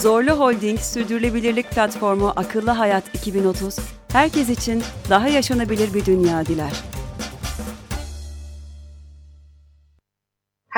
Zorlu 0.00 0.30
Holding 0.30 0.80
Sürdürülebilirlik 0.80 1.70
Platformu 1.70 2.32
Akıllı 2.36 2.70
Hayat 2.70 3.04
2030, 3.14 3.76
herkes 4.12 4.48
için 4.48 4.82
daha 5.10 5.28
yaşanabilir 5.28 5.94
bir 5.94 6.04
dünya 6.04 6.46
diler. 6.46 6.72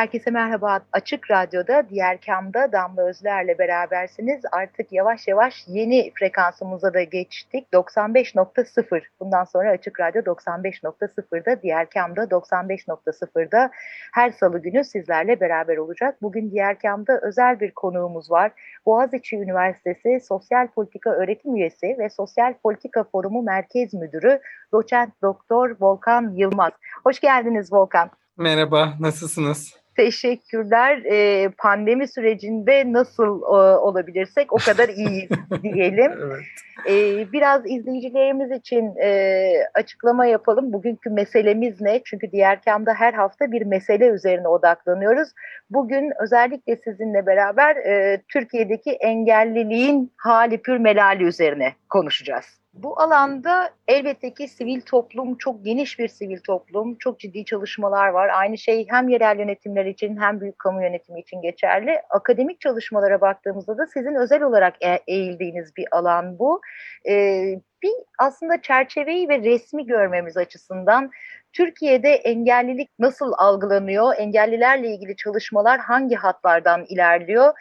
Herkese 0.02 0.30
merhaba. 0.30 0.80
Açık 0.92 1.30
Radyo'da, 1.30 1.88
diğer 1.88 2.20
kamda 2.20 2.72
Damla 2.72 3.02
Özler'le 3.08 3.58
berabersiniz. 3.58 4.40
Artık 4.52 4.92
yavaş 4.92 5.28
yavaş 5.28 5.64
yeni 5.68 6.12
frekansımıza 6.18 6.94
da 6.94 7.02
geçtik. 7.02 7.66
95.0. 7.72 9.02
Bundan 9.20 9.44
sonra 9.44 9.70
Açık 9.70 10.00
Radyo 10.00 10.22
95.0'da, 10.22 11.62
diğer 11.62 11.90
kamda 11.90 12.24
95.0'da 12.24 13.70
her 14.14 14.30
salı 14.30 14.58
günü 14.58 14.84
sizlerle 14.84 15.40
beraber 15.40 15.76
olacak. 15.76 16.22
Bugün 16.22 16.50
diğer 16.50 16.78
kamda 16.78 17.20
özel 17.22 17.60
bir 17.60 17.70
konuğumuz 17.70 18.30
var. 18.30 18.52
Boğaziçi 18.86 19.36
Üniversitesi 19.36 20.20
Sosyal 20.28 20.68
Politika 20.68 21.10
Öğretim 21.10 21.56
Üyesi 21.56 21.96
ve 21.98 22.10
Sosyal 22.10 22.54
Politika 22.62 23.04
Forumu 23.04 23.42
Merkez 23.42 23.94
Müdürü 23.94 24.40
Doçent 24.72 25.22
Doktor 25.22 25.76
Volkan 25.80 26.32
Yılmaz. 26.36 26.72
Hoş 27.04 27.20
geldiniz 27.20 27.72
Volkan. 27.72 28.10
Merhaba, 28.36 28.94
nasılsınız? 29.00 29.81
Teşekkürler. 29.96 31.02
E, 31.04 31.48
pandemi 31.58 32.08
sürecinde 32.08 32.92
nasıl 32.92 33.42
e, 33.42 33.76
olabilirsek 33.76 34.52
o 34.52 34.56
kadar 34.56 34.88
iyiyiz 34.88 35.30
diyelim. 35.62 36.12
evet. 36.22 36.42
e, 36.88 37.26
biraz 37.32 37.62
izleyicilerimiz 37.66 38.50
için 38.50 38.96
e, 39.02 39.50
açıklama 39.74 40.26
yapalım. 40.26 40.72
Bugünkü 40.72 41.10
meselemiz 41.10 41.80
ne? 41.80 42.02
Çünkü 42.04 42.32
diğer 42.32 42.62
kamda 42.62 42.94
her 42.94 43.12
hafta 43.12 43.52
bir 43.52 43.62
mesele 43.62 44.06
üzerine 44.06 44.48
odaklanıyoruz. 44.48 45.28
Bugün 45.70 46.12
özellikle 46.22 46.76
sizinle 46.76 47.26
beraber 47.26 47.76
e, 47.76 48.22
Türkiye'deki 48.28 48.90
engelliliğin 48.90 50.12
hali 50.16 50.62
pür 50.62 50.76
melali 50.76 51.24
üzerine 51.24 51.72
konuşacağız. 51.88 52.61
Bu 52.74 53.00
alanda 53.00 53.70
elbette 53.88 54.34
ki 54.34 54.48
sivil 54.48 54.80
toplum 54.80 55.36
çok 55.36 55.64
geniş 55.64 55.98
bir 55.98 56.08
sivil 56.08 56.38
toplum, 56.46 56.94
çok 56.98 57.20
ciddi 57.20 57.44
çalışmalar 57.44 58.08
var. 58.08 58.28
Aynı 58.28 58.58
şey 58.58 58.86
hem 58.90 59.08
yerel 59.08 59.38
yönetimler 59.38 59.86
için 59.86 60.16
hem 60.16 60.40
büyük 60.40 60.58
kamu 60.58 60.82
yönetimi 60.82 61.20
için 61.20 61.42
geçerli. 61.42 62.00
Akademik 62.10 62.60
çalışmalara 62.60 63.20
baktığımızda 63.20 63.78
da 63.78 63.86
sizin 63.86 64.14
özel 64.14 64.42
olarak 64.42 64.74
e 64.84 64.98
eğildiğiniz 65.06 65.76
bir 65.76 65.86
alan 65.92 66.38
bu. 66.38 66.60
Ee, 67.08 67.60
bir 67.82 67.92
aslında 68.18 68.62
çerçeveyi 68.62 69.28
ve 69.28 69.38
resmi 69.38 69.86
görmemiz 69.86 70.36
açısından 70.36 71.10
Türkiye'de 71.52 72.08
engellilik 72.08 72.90
nasıl 72.98 73.32
algılanıyor? 73.38 74.14
Engellilerle 74.18 74.94
ilgili 74.94 75.16
çalışmalar 75.16 75.80
hangi 75.80 76.14
hatlardan 76.14 76.84
ilerliyor? 76.88 77.52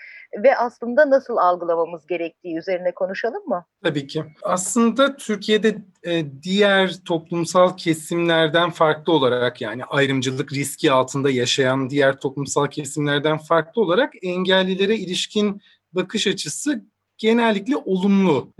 Ve 0.43 0.57
aslında 0.57 1.09
nasıl 1.09 1.37
algılamamız 1.37 2.07
gerektiği 2.07 2.57
üzerine 2.57 2.91
konuşalım 2.91 3.43
mı? 3.47 3.65
Tabii 3.83 4.07
ki. 4.07 4.23
Aslında 4.43 5.15
Türkiye'de 5.15 5.75
e, 6.03 6.25
diğer 6.43 6.93
toplumsal 7.05 7.77
kesimlerden 7.77 8.69
farklı 8.69 9.13
olarak 9.13 9.61
yani 9.61 9.85
ayrımcılık 9.85 10.53
riski 10.53 10.91
altında 10.91 11.29
yaşayan 11.29 11.89
diğer 11.89 12.19
toplumsal 12.19 12.67
kesimlerden 12.67 13.37
farklı 13.37 13.81
olarak 13.81 14.13
engellilere 14.23 14.95
ilişkin 14.95 15.61
bakış 15.93 16.27
açısı 16.27 16.85
genellikle 17.21 17.75
olumlu. 17.77 18.53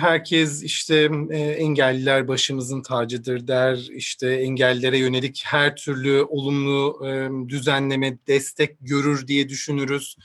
Herkes 0.00 0.62
işte 0.62 1.10
engelliler 1.58 2.28
başımızın 2.28 2.82
tacıdır 2.82 3.48
der, 3.48 3.88
işte 3.90 4.30
engellilere 4.30 4.98
yönelik 4.98 5.42
her 5.46 5.76
türlü 5.76 6.22
olumlu 6.22 7.00
düzenleme, 7.48 8.18
destek 8.26 8.76
görür 8.80 9.26
diye 9.26 9.48
düşünürüz. 9.48 10.16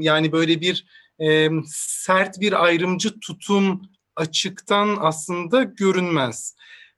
Yani 0.00 0.32
böyle 0.32 0.60
bir 0.60 0.86
sert 1.74 2.40
bir 2.40 2.64
ayrımcı 2.64 3.20
tutum 3.20 3.82
açıktan 4.16 4.96
aslında 5.00 5.62
görünmez. 5.62 6.55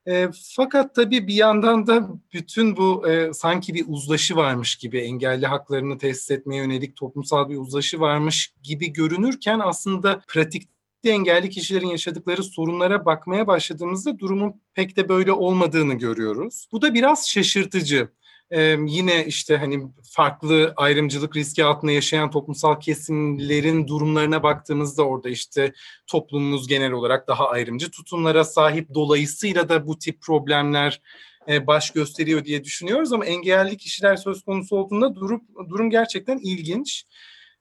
E, 0.08 0.28
fakat 0.56 0.94
tabii 0.94 1.26
bir 1.26 1.34
yandan 1.34 1.86
da 1.86 2.08
bütün 2.32 2.76
bu 2.76 3.08
e, 3.08 3.32
sanki 3.32 3.74
bir 3.74 3.84
uzlaşı 3.88 4.36
varmış 4.36 4.76
gibi 4.76 4.98
engelli 4.98 5.46
haklarını 5.46 5.98
tesis 5.98 6.30
etmeye 6.30 6.56
yönelik 6.56 6.96
toplumsal 6.96 7.48
bir 7.48 7.56
uzlaşı 7.56 8.00
varmış 8.00 8.54
gibi 8.62 8.92
görünürken 8.92 9.58
aslında 9.58 10.22
pratikte 10.28 11.10
engelli 11.10 11.50
kişilerin 11.50 11.86
yaşadıkları 11.86 12.42
sorunlara 12.42 13.04
bakmaya 13.04 13.46
başladığımızda 13.46 14.18
durumun 14.18 14.60
pek 14.74 14.96
de 14.96 15.08
böyle 15.08 15.32
olmadığını 15.32 15.94
görüyoruz. 15.94 16.68
Bu 16.72 16.82
da 16.82 16.94
biraz 16.94 17.28
şaşırtıcı. 17.28 18.08
Ee, 18.50 18.76
yine 18.86 19.26
işte 19.26 19.56
hani 19.56 19.82
farklı 20.02 20.72
ayrımcılık 20.76 21.36
riski 21.36 21.64
altında 21.64 21.92
yaşayan 21.92 22.30
toplumsal 22.30 22.80
kesimlerin 22.80 23.86
durumlarına 23.86 24.42
baktığımızda 24.42 25.02
orada 25.02 25.28
işte 25.28 25.72
toplumumuz 26.06 26.68
genel 26.68 26.92
olarak 26.92 27.28
daha 27.28 27.48
ayrımcı 27.48 27.90
tutumlara 27.90 28.44
sahip. 28.44 28.94
Dolayısıyla 28.94 29.68
da 29.68 29.86
bu 29.86 29.98
tip 29.98 30.22
problemler 30.22 31.00
e, 31.48 31.66
baş 31.66 31.90
gösteriyor 31.90 32.44
diye 32.44 32.64
düşünüyoruz 32.64 33.12
ama 33.12 33.24
engelli 33.24 33.76
kişiler 33.76 34.16
söz 34.16 34.42
konusu 34.42 34.76
olduğunda 34.76 35.14
durum, 35.14 35.42
durum 35.68 35.90
gerçekten 35.90 36.38
ilginç. 36.38 37.04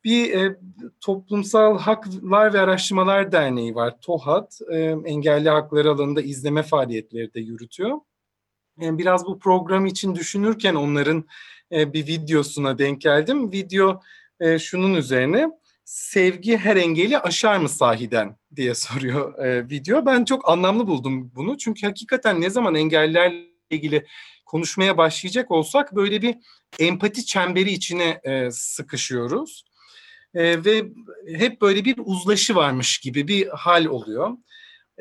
Bir 0.04 0.34
e, 0.34 0.58
Toplumsal 1.02 1.80
Haklar 1.80 2.54
ve 2.54 2.60
Araştırmalar 2.60 3.32
Derneği 3.32 3.76
var, 3.76 4.02
TOHAD. 4.02 4.52
E, 4.72 4.78
engelli 5.06 5.50
hakları 5.50 5.92
alanında 5.92 6.22
izleme 6.22 6.64
faaliyetleri 6.64 7.34
de 7.34 7.40
yürütüyor 7.40 7.98
biraz 8.78 9.26
bu 9.26 9.40
program 9.40 9.86
için 9.86 10.16
düşünürken 10.16 10.76
onların 10.76 11.26
e, 11.72 11.94
bir 11.94 12.08
videosuna 12.08 12.78
denk 12.78 13.02
geldim. 13.02 13.52
Video 13.52 14.02
e, 14.40 14.60
şunun 14.60 14.94
üzerine 14.94 15.50
sevgi 15.86 16.58
her 16.58 16.76
engeli 16.76 17.20
aşar 17.20 17.58
mı 17.58 17.70
sahiden 17.70 18.38
diye 18.56 18.76
soruyor 18.76 19.46
e, 19.46 19.70
video. 19.70 20.06
Ben 20.06 20.26
çok 20.26 20.50
anlamlı 20.50 20.88
buldum 20.88 21.32
bunu 21.36 21.58
çünkü 21.58 21.88
hakikaten 21.88 22.42
ne 22.42 22.50
zaman 22.50 22.76
engellerle 22.76 23.48
ilgili 23.70 24.06
konuşmaya 24.46 24.98
başlayacak 24.98 25.52
olsak 25.52 25.96
böyle 25.96 26.22
bir 26.22 26.36
empati 26.80 27.26
çemberi 27.26 27.72
içine 27.72 28.22
sıkışıyoruz. 28.52 29.66
ve 30.36 30.84
hep 31.28 31.62
böyle 31.62 31.86
bir 31.86 31.96
uzlaşı 31.98 32.56
varmış 32.56 32.98
gibi 32.98 33.28
bir 33.28 33.48
hal 33.48 33.86
oluyor. 33.86 34.38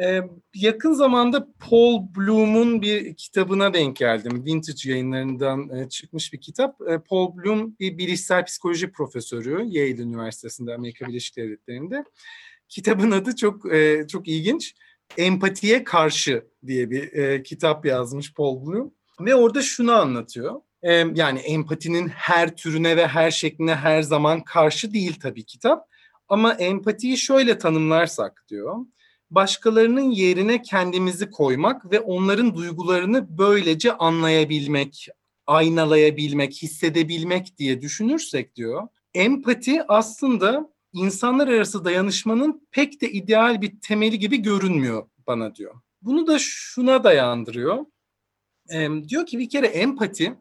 Ee, 0.02 0.20
yakın 0.54 0.92
zamanda 0.92 1.48
Paul 1.60 2.02
Bloom'un 2.16 2.82
bir 2.82 3.14
kitabına 3.14 3.74
denk 3.74 3.96
geldim. 3.96 4.44
Vintage 4.44 4.90
yayınlarından 4.90 5.68
e, 5.68 5.88
çıkmış 5.88 6.32
bir 6.32 6.40
kitap. 6.40 6.80
E, 6.88 6.98
Paul 6.98 7.36
Bloom 7.36 7.76
bir 7.80 7.98
bilişsel 7.98 8.44
psikoloji 8.44 8.92
profesörü 8.92 9.64
Yale 9.66 10.02
Üniversitesi'nde 10.02 10.74
Amerika 10.74 11.08
Birleşik 11.08 11.36
Devletleri'nde. 11.36 12.04
Kitabın 12.68 13.10
adı 13.10 13.36
çok 13.36 13.72
e, 13.72 14.06
çok 14.08 14.28
ilginç. 14.28 14.74
Empatiye 15.18 15.84
Karşı 15.84 16.46
diye 16.66 16.90
bir 16.90 17.12
e, 17.12 17.42
kitap 17.42 17.86
yazmış 17.86 18.34
Paul 18.34 18.66
Bloom. 18.66 18.94
Ve 19.20 19.34
orada 19.34 19.62
şunu 19.62 19.92
anlatıyor. 19.92 20.60
E, 20.82 20.92
yani 20.92 21.38
empatinin 21.38 22.08
her 22.08 22.56
türüne 22.56 22.96
ve 22.96 23.06
her 23.06 23.30
şekline 23.30 23.74
her 23.74 24.02
zaman 24.02 24.44
karşı 24.44 24.92
değil 24.92 25.20
tabii 25.22 25.44
kitap. 25.44 25.88
Ama 26.28 26.52
empatiyi 26.52 27.18
şöyle 27.18 27.58
tanımlarsak 27.58 28.44
diyor 28.48 28.76
başkalarının 29.30 30.10
yerine 30.10 30.62
kendimizi 30.62 31.30
koymak 31.30 31.90
ve 31.90 32.00
onların 32.00 32.54
duygularını 32.54 33.38
böylece 33.38 33.92
anlayabilmek, 33.92 35.08
aynalayabilmek, 35.46 36.52
hissedebilmek 36.62 37.58
diye 37.58 37.82
düşünürsek 37.82 38.56
diyor. 38.56 38.88
Empati 39.14 39.82
aslında 39.88 40.72
insanlar 40.92 41.48
arası 41.48 41.84
dayanışmanın 41.84 42.68
pek 42.70 43.00
de 43.00 43.10
ideal 43.10 43.62
bir 43.62 43.80
temeli 43.80 44.18
gibi 44.18 44.42
görünmüyor 44.42 45.08
bana 45.26 45.54
diyor. 45.54 45.74
Bunu 46.02 46.26
da 46.26 46.38
şuna 46.38 47.04
dayandırıyor. 47.04 47.86
E, 48.70 48.88
diyor 49.08 49.26
ki 49.26 49.38
bir 49.38 49.48
kere 49.48 49.66
empati 49.66 50.34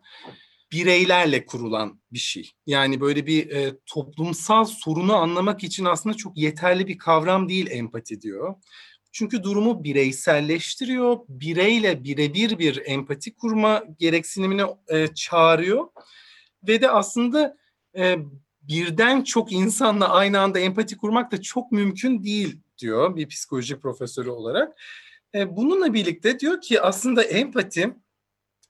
bireylerle 0.71 1.45
kurulan 1.45 2.01
bir 2.12 2.19
şey. 2.19 2.51
Yani 2.67 3.01
böyle 3.01 3.25
bir 3.25 3.50
e, 3.50 3.77
toplumsal 3.85 4.65
sorunu 4.65 5.15
anlamak 5.15 5.63
için 5.63 5.85
aslında 5.85 6.15
çok 6.15 6.38
yeterli 6.38 6.88
bir 6.88 6.97
kavram 6.97 7.50
değil 7.50 7.67
empati 7.71 8.21
diyor. 8.21 8.56
Çünkü 9.12 9.44
durumu 9.44 9.83
bireyselleştiriyor, 9.83 11.19
bireyle 11.29 12.03
birebir 12.03 12.59
bir 12.59 12.81
empati 12.85 13.35
kurma 13.35 13.83
gereksinimini 14.00 14.63
e, 14.88 15.07
çağırıyor 15.07 15.88
ve 16.67 16.81
de 16.81 16.89
aslında 16.89 17.57
e, 17.97 18.17
birden 18.62 19.23
çok 19.23 19.51
insanla 19.51 20.09
aynı 20.09 20.39
anda 20.39 20.59
empati 20.59 20.97
kurmak 20.97 21.31
da 21.31 21.41
çok 21.41 21.71
mümkün 21.71 22.23
değil 22.23 22.59
diyor 22.77 23.15
bir 23.15 23.27
psikoloji 23.27 23.79
profesörü 23.79 24.29
olarak. 24.29 24.81
E, 25.35 25.56
bununla 25.56 25.94
birlikte 25.94 26.39
diyor 26.39 26.62
ki 26.62 26.81
aslında 26.81 27.23
empati 27.23 27.94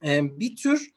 e, 0.06 0.40
bir 0.40 0.56
tür 0.56 0.95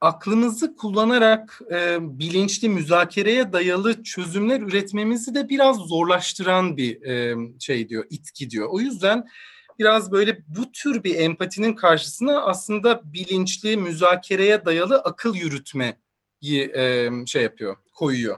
aklımızı 0.00 0.76
kullanarak 0.76 1.60
e, 1.72 1.98
bilinçli 2.00 2.68
müzakereye 2.68 3.52
dayalı 3.52 4.02
çözümler 4.02 4.60
üretmemizi 4.60 5.34
de 5.34 5.48
biraz 5.48 5.76
zorlaştıran 5.76 6.76
bir 6.76 7.02
e, 7.02 7.36
şey 7.58 7.88
diyor, 7.88 8.04
itki 8.10 8.50
diyor. 8.50 8.68
O 8.70 8.80
yüzden 8.80 9.26
biraz 9.78 10.12
böyle 10.12 10.38
bu 10.48 10.72
tür 10.72 11.04
bir 11.04 11.14
empatinin 11.14 11.74
karşısına 11.74 12.42
aslında 12.42 13.12
bilinçli 13.12 13.76
müzakereye 13.76 14.64
dayalı 14.64 14.98
akıl 14.98 15.34
yürütmeyi 15.34 15.94
e, 16.74 17.10
şey 17.26 17.42
yapıyor, 17.42 17.76
koyuyor. 17.94 18.36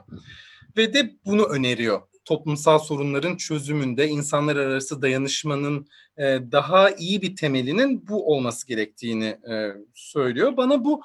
Ve 0.77 0.93
de 0.93 1.15
bunu 1.25 1.43
öneriyor. 1.43 2.01
Toplumsal 2.25 2.79
sorunların 2.79 3.37
çözümünde 3.37 4.07
insanlar 4.07 4.55
arası 4.55 5.01
dayanışmanın 5.01 5.87
e, 6.17 6.23
daha 6.51 6.89
iyi 6.89 7.21
bir 7.21 7.35
temelinin 7.35 8.07
bu 8.07 8.33
olması 8.33 8.67
gerektiğini 8.67 9.25
e, 9.25 9.73
söylüyor. 9.93 10.57
Bana 10.57 10.85
bu 10.85 11.03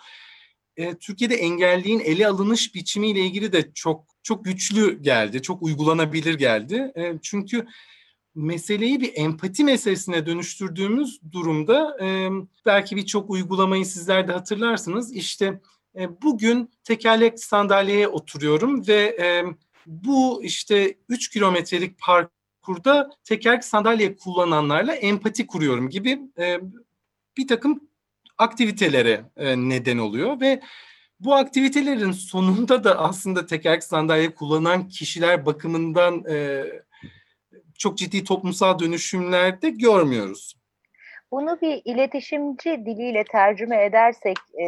e, 0.78 0.94
Türkiye'de 0.94 1.34
engelliğin 1.34 2.00
ele 2.00 2.28
alınış 2.28 2.74
biçimiyle 2.74 3.20
ilgili 3.20 3.52
de 3.52 3.72
çok 3.74 4.04
çok 4.22 4.44
güçlü 4.44 5.02
geldi, 5.02 5.42
çok 5.42 5.62
uygulanabilir 5.62 6.34
geldi. 6.34 6.92
E, 6.96 7.14
çünkü 7.22 7.66
meseleyi 8.34 9.00
bir 9.00 9.12
empati 9.14 9.64
meselesine 9.64 10.26
dönüştürdüğümüz 10.26 11.20
durumda 11.32 11.96
e, 12.04 12.28
belki 12.66 12.96
birçok 12.96 13.30
uygulamayı 13.30 13.86
sizler 13.86 14.28
de 14.28 14.32
hatırlarsınız. 14.32 15.12
İşte 15.12 15.60
e, 15.98 16.22
bugün 16.22 16.70
tekerlek 16.84 17.40
sandalyeye 17.40 18.08
oturuyorum 18.08 18.88
ve 18.88 19.16
e, 19.20 19.44
bu 19.86 20.44
işte 20.44 20.94
3 21.08 21.30
kilometrelik 21.30 21.98
parkurda 21.98 23.10
tekerlek 23.24 23.64
sandalye 23.64 24.16
kullananlarla 24.16 24.94
empati 24.94 25.46
kuruyorum 25.46 25.88
gibi 25.88 26.20
e, 26.38 26.60
bir 27.36 27.48
takım 27.48 27.87
aktivitelere 28.38 29.20
e, 29.36 29.56
neden 29.56 29.98
oluyor 29.98 30.40
ve 30.40 30.60
bu 31.20 31.34
aktivitelerin 31.34 32.12
sonunda 32.12 32.84
da 32.84 32.98
aslında 32.98 33.46
tekerlek 33.46 33.84
sandalye 33.84 34.34
kullanan 34.34 34.88
kişiler 34.88 35.46
bakımından 35.46 36.24
e, 36.30 36.64
çok 37.78 37.98
ciddi 37.98 38.24
toplumsal 38.24 38.78
dönüşümlerde 38.78 39.70
görmüyoruz. 39.70 40.58
Bunu 41.32 41.60
bir 41.62 41.82
iletişimci 41.84 42.70
diliyle 42.86 43.24
tercüme 43.24 43.84
edersek 43.84 44.36
e, 44.60 44.64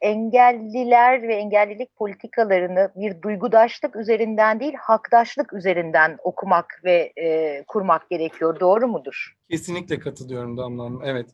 engelliler 0.00 1.22
ve 1.22 1.34
engellilik 1.34 1.96
politikalarını 1.96 2.92
bir 2.96 3.22
duygudaşlık 3.22 3.96
üzerinden 3.96 4.60
değil 4.60 4.74
hakdaşlık 4.74 5.52
üzerinden 5.52 6.18
okumak 6.22 6.80
ve 6.84 7.12
e, 7.16 7.64
kurmak 7.68 8.10
gerekiyor. 8.10 8.60
Doğru 8.60 8.88
mudur? 8.88 9.36
Kesinlikle 9.50 9.98
katılıyorum 9.98 10.56
Damla 10.56 10.84
Hanım. 10.84 11.02
Evet. 11.04 11.26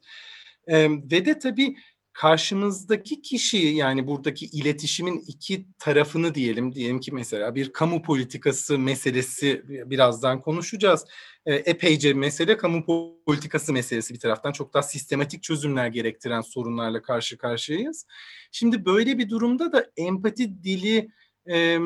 E, 0.67 0.91
ve 0.91 1.25
de 1.25 1.38
tabii 1.38 1.76
karşımızdaki 2.12 3.23
kişi 3.23 3.56
yani 3.56 4.06
buradaki 4.06 4.47
iletişimin 4.47 5.25
iki 5.26 5.67
tarafını 5.79 6.35
diyelim. 6.35 6.75
Diyelim 6.75 7.00
ki 7.00 7.12
mesela 7.14 7.55
bir 7.55 7.73
kamu 7.73 8.03
politikası 8.03 8.79
meselesi 8.79 9.62
birazdan 9.91 10.41
konuşacağız. 10.41 11.05
E, 11.47 11.55
epeyce 11.55 12.14
mesele 12.14 12.56
kamu 12.56 12.87
politikası 13.26 13.73
meselesi 13.73 14.14
bir 14.14 14.19
taraftan 14.19 14.53
çok 14.53 14.75
daha 14.75 14.82
sistematik 14.82 15.43
çözümler 15.43 15.87
gerektiren 15.87 16.41
sorunlarla 16.41 17.03
karşı 17.03 17.38
karşıyayız. 17.38 18.06
Şimdi 18.53 18.85
böyle 18.85 19.19
bir 19.19 19.29
durumda 19.29 19.73
da 19.73 19.91
empati 19.97 20.62
dili 20.64 21.09
e, 21.50 21.79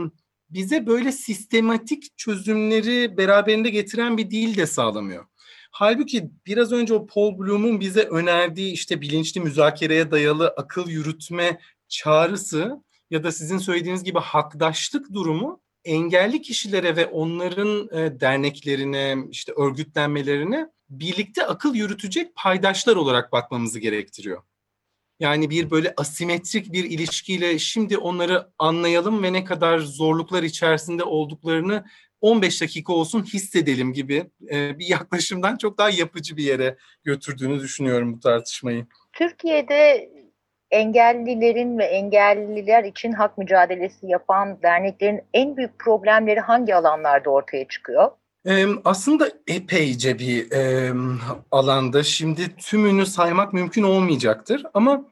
bize 0.51 0.87
böyle 0.87 1.13
sistematik 1.13 2.19
çözümleri 2.19 3.17
beraberinde 3.17 3.71
getiren 3.71 4.19
bir 4.19 4.31
dil 4.31 4.57
de 4.57 4.67
sağlamıyor. 4.67 5.25
Halbuki 5.71 6.31
biraz 6.47 6.73
önce 6.73 6.95
o 6.95 7.07
Paul 7.07 7.39
Bloom'un 7.39 7.81
bize 7.81 8.03
önerdiği 8.03 8.73
işte 8.73 9.01
bilinçli 9.01 9.41
müzakereye 9.41 10.11
dayalı 10.11 10.49
akıl 10.49 10.89
yürütme 10.89 11.61
çağrısı 11.89 12.83
ya 13.11 13.25
da 13.25 13.33
sizin 13.33 13.59
söylediğiniz 13.59 14.05
gibi 14.05 14.19
hakdaşlık 14.19 15.13
durumu 15.13 15.61
engelli 15.85 16.43
kişilere 16.43 16.97
ve 16.97 17.07
onların 17.07 17.89
e, 17.99 18.21
derneklerine, 18.21 19.17
işte 19.31 19.53
örgütlenmelerine 19.53 20.69
birlikte 20.91 21.47
akıl 21.47 21.75
yürütecek 21.75 22.35
paydaşlar 22.35 22.97
olarak 22.97 23.33
bakmamızı 23.33 23.79
gerektiriyor. 23.79 24.43
Yani 25.21 25.51
bir 25.51 25.71
böyle 25.71 25.95
asimetrik 25.97 26.73
bir 26.73 26.85
ilişkiyle 26.85 27.59
şimdi 27.59 27.99
onları 27.99 28.49
anlayalım 28.59 29.23
ve 29.23 29.33
ne 29.33 29.45
kadar 29.45 29.79
zorluklar 29.79 30.43
içerisinde 30.43 31.05
olduklarını 31.05 31.85
15 32.21 32.63
dakika 32.63 32.93
olsun 32.93 33.23
hissedelim 33.23 33.93
gibi 33.93 34.31
e, 34.51 34.79
bir 34.79 34.87
yaklaşımdan 34.87 35.57
çok 35.57 35.79
daha 35.79 35.91
yapıcı 35.91 36.37
bir 36.37 36.45
yere 36.45 36.77
götürdüğünü 37.05 37.61
düşünüyorum 37.61 38.13
bu 38.15 38.21
tartışmayı. 38.21 38.87
Türkiye'de 39.13 40.11
engellilerin 40.71 41.79
ve 41.79 41.85
engelliler 41.85 42.85
için 42.85 43.13
hak 43.13 43.39
mücadelesi 43.39 44.07
yapan 44.07 44.63
derneklerin 44.63 45.21
en 45.35 45.57
büyük 45.57 45.79
problemleri 45.79 46.41
hangi 46.41 46.75
alanlarda 46.75 47.31
ortaya 47.31 47.69
çıkıyor? 47.69 48.11
aslında 48.85 49.31
epeyce 49.47 50.19
bir 50.19 50.53
e, 50.53 50.93
alanda. 51.51 52.03
Şimdi 52.03 52.57
tümünü 52.57 53.07
saymak 53.07 53.53
mümkün 53.53 53.83
olmayacaktır 53.83 54.63
ama 54.75 55.05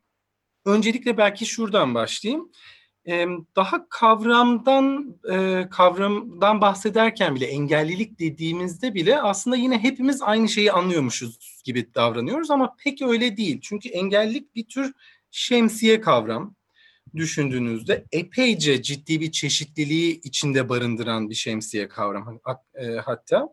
öncelikle 0.67 1.17
belki 1.17 1.47
şuradan 1.47 1.95
başlayayım 1.95 2.51
daha 3.57 3.89
kavramdan 3.89 5.17
kavramdan 5.71 6.61
bahsederken 6.61 7.35
bile 7.35 7.47
engellilik 7.47 8.19
dediğimizde 8.19 8.95
bile 8.95 9.21
aslında 9.21 9.57
yine 9.57 9.79
hepimiz 9.79 10.23
aynı 10.23 10.49
şeyi 10.49 10.73
anlıyormuşuz 10.73 11.63
gibi 11.65 11.95
davranıyoruz 11.95 12.51
ama 12.51 12.77
pek 12.85 13.03
öyle 13.03 13.37
değil. 13.37 13.61
Çünkü 13.63 13.89
engellilik 13.89 14.55
bir 14.55 14.65
tür 14.65 14.93
şemsiye 15.31 16.01
kavram 16.01 16.55
düşündüğünüzde 17.17 18.05
epeyce 18.13 18.83
ciddi 18.83 19.21
bir 19.21 19.33
çeşitliliği 19.33 20.21
içinde 20.21 20.69
barındıran 20.69 21.31
bir 21.31 21.35
şemsiye 21.35 21.89
kavram 21.89 22.41
hatta. 23.05 23.49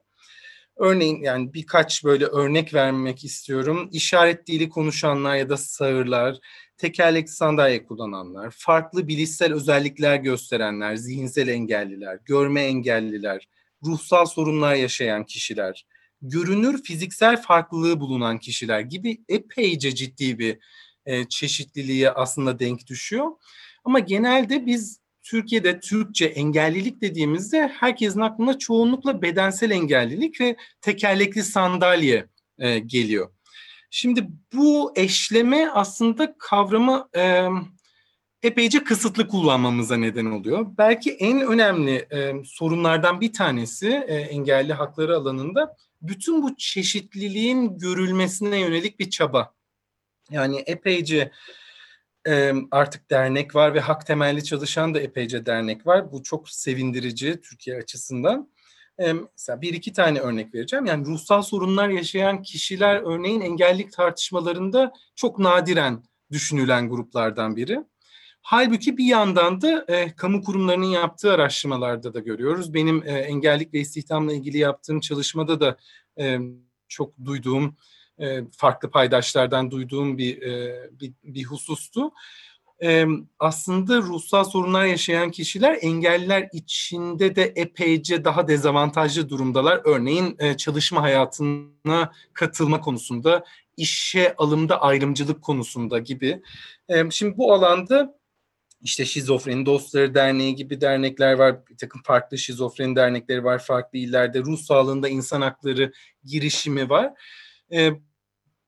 Örneğin 0.78 1.24
yani 1.24 1.54
birkaç 1.54 2.04
böyle 2.04 2.26
örnek 2.26 2.74
vermek 2.74 3.24
istiyorum. 3.24 3.90
İşaret 3.92 4.48
dili 4.48 4.70
konuşanlar 4.70 5.36
ya 5.36 5.50
da 5.50 5.58
sağırlar, 5.58 6.38
tekerlekli 6.82 7.32
sandalye 7.32 7.86
kullananlar, 7.86 8.52
farklı 8.58 9.08
bilişsel 9.08 9.54
özellikler 9.54 10.16
gösterenler, 10.16 10.96
zihinsel 10.96 11.48
engelliler, 11.48 12.20
görme 12.26 12.62
engelliler, 12.62 13.48
ruhsal 13.86 14.26
sorunlar 14.26 14.76
yaşayan 14.76 15.26
kişiler, 15.26 15.86
görünür 16.22 16.84
fiziksel 16.84 17.42
farklılığı 17.42 18.00
bulunan 18.00 18.38
kişiler 18.38 18.80
gibi 18.80 19.22
epeyce 19.30 19.96
ciddi 19.96 20.40
bir 20.40 20.58
e, 21.06 21.30
çeşitliliğe 21.30 22.12
aslında 22.12 22.60
denk 22.60 22.88
düşüyor. 22.88 23.28
Ama 23.84 24.00
genelde 24.00 24.66
biz 24.66 25.02
Türkiye'de 25.24 25.80
Türkçe 25.80 26.26
engellilik 26.26 27.02
dediğimizde 27.02 27.68
herkesin 27.68 28.20
aklına 28.20 28.58
çoğunlukla 28.58 29.22
bedensel 29.22 29.72
engellilik 29.72 30.42
ve 30.42 30.56
tekerlekli 30.82 31.44
sandalye 31.44 32.26
e, 32.60 32.80
geliyor. 32.80 33.30
Şimdi 33.94 34.28
bu 34.54 34.94
eşleme 34.96 35.70
aslında 35.70 36.36
kavramı 36.38 37.10
e, 37.16 37.48
epeyce 38.44 38.84
kısıtlı 38.84 39.28
kullanmamıza 39.28 39.98
neden 39.98 40.26
oluyor. 40.26 40.66
Belki 40.78 41.12
en 41.12 41.42
önemli 41.42 41.96
e, 41.96 42.34
sorunlardan 42.46 43.22
bir 43.22 43.34
tanesi 43.34 43.88
e, 44.08 44.16
engelli 44.16 44.74
hakları 44.74 45.18
alanında 45.18 45.76
bütün 46.02 46.44
bu 46.44 46.58
çeşitliliğin 46.58 47.78
görülmesine 47.78 48.60
yönelik 48.60 49.00
bir 49.00 49.10
çaba. 49.10 49.54
Yani 50.30 50.64
epeyce 50.66 51.32
e, 52.28 52.54
artık 52.72 53.12
dernek 53.12 53.56
var 53.56 53.74
ve 53.74 53.80
hak 53.80 54.08
temelli 54.08 54.44
çalışan 54.44 54.94
da 54.94 55.00
epeyce 55.00 55.46
dernek 55.46 55.88
var. 55.88 56.12
Bu 56.12 56.24
çok 56.24 56.50
sevindirici 56.50 57.42
Türkiye 57.42 57.78
açısından. 57.78 58.50
E, 59.02 59.14
mesela 59.14 59.62
bir 59.62 59.74
iki 59.74 59.94
tane 59.94 60.20
örnek 60.20 60.56
vereceğim. 60.56 60.86
Yani 60.86 61.06
ruhsal 61.06 61.42
sorunlar 61.42 61.90
yaşayan 61.90 62.42
kişiler 62.42 62.96
örneğin 62.96 63.42
engellik 63.42 63.94
tartışmalarında 63.94 64.94
çok 65.16 65.40
nadiren 65.40 66.04
düşünülen 66.32 66.90
gruplardan 66.90 67.56
biri. 67.56 67.80
Halbuki 68.42 68.98
bir 68.98 69.06
yandan 69.06 69.62
da 69.62 69.86
e, 69.88 70.16
kamu 70.16 70.44
kurumlarının 70.44 70.86
yaptığı 70.86 71.34
araştırmalarda 71.34 72.14
da 72.14 72.20
görüyoruz. 72.20 72.74
Benim 72.74 73.04
e, 73.06 73.12
engellik 73.12 73.74
ve 73.74 73.80
istihdamla 73.80 74.34
ilgili 74.34 74.58
yaptığım 74.58 75.00
çalışmada 75.00 75.60
da 75.60 75.78
e, 76.20 76.40
çok 76.88 77.14
duyduğum 77.26 77.76
e, 78.20 78.42
farklı 78.58 78.92
paydaşlardan 78.92 79.72
duyduğum 79.72 80.18
bir, 80.18 80.42
e, 80.42 80.90
bir, 80.92 81.14
bir 81.24 81.44
husustu. 81.44 82.12
E, 82.84 83.06
aslında 83.40 83.98
ruhsal 83.98 84.44
sorunlar 84.44 84.86
yaşayan 84.86 85.32
kişiler 85.32 85.78
engelliler 85.82 86.50
içinde 86.54 87.36
de 87.36 87.44
epeyce 87.56 88.26
daha 88.26 88.48
dezavantajlı 88.48 89.30
durumdalar. 89.30 89.82
Örneğin 89.84 90.36
e, 90.40 90.58
çalışma 90.58 91.02
hayatına 91.02 92.12
katılma 92.34 92.82
konusunda, 92.82 93.46
işe 93.78 94.36
alımda 94.38 94.82
ayrımcılık 94.82 95.42
konusunda 95.42 96.00
gibi. 96.00 96.42
E, 96.90 97.10
şimdi 97.12 97.38
bu 97.38 97.54
alanda 97.54 98.22
işte 98.82 99.06
Şizofreni 99.06 99.66
Dostları 99.66 100.16
Derneği 100.16 100.56
gibi 100.56 100.82
dernekler 100.82 101.34
var. 101.34 101.68
Bir 101.68 101.78
takım 101.78 102.02
farklı 102.04 102.38
şizofreni 102.38 102.96
dernekleri 102.96 103.44
var 103.44 103.60
farklı 103.60 104.00
illerde. 104.00 104.40
Ruh 104.40 104.58
sağlığında 104.58 105.10
insan 105.10 105.42
hakları 105.42 105.92
girişimi 106.24 106.90
var. 106.90 107.14
E, 107.74 107.92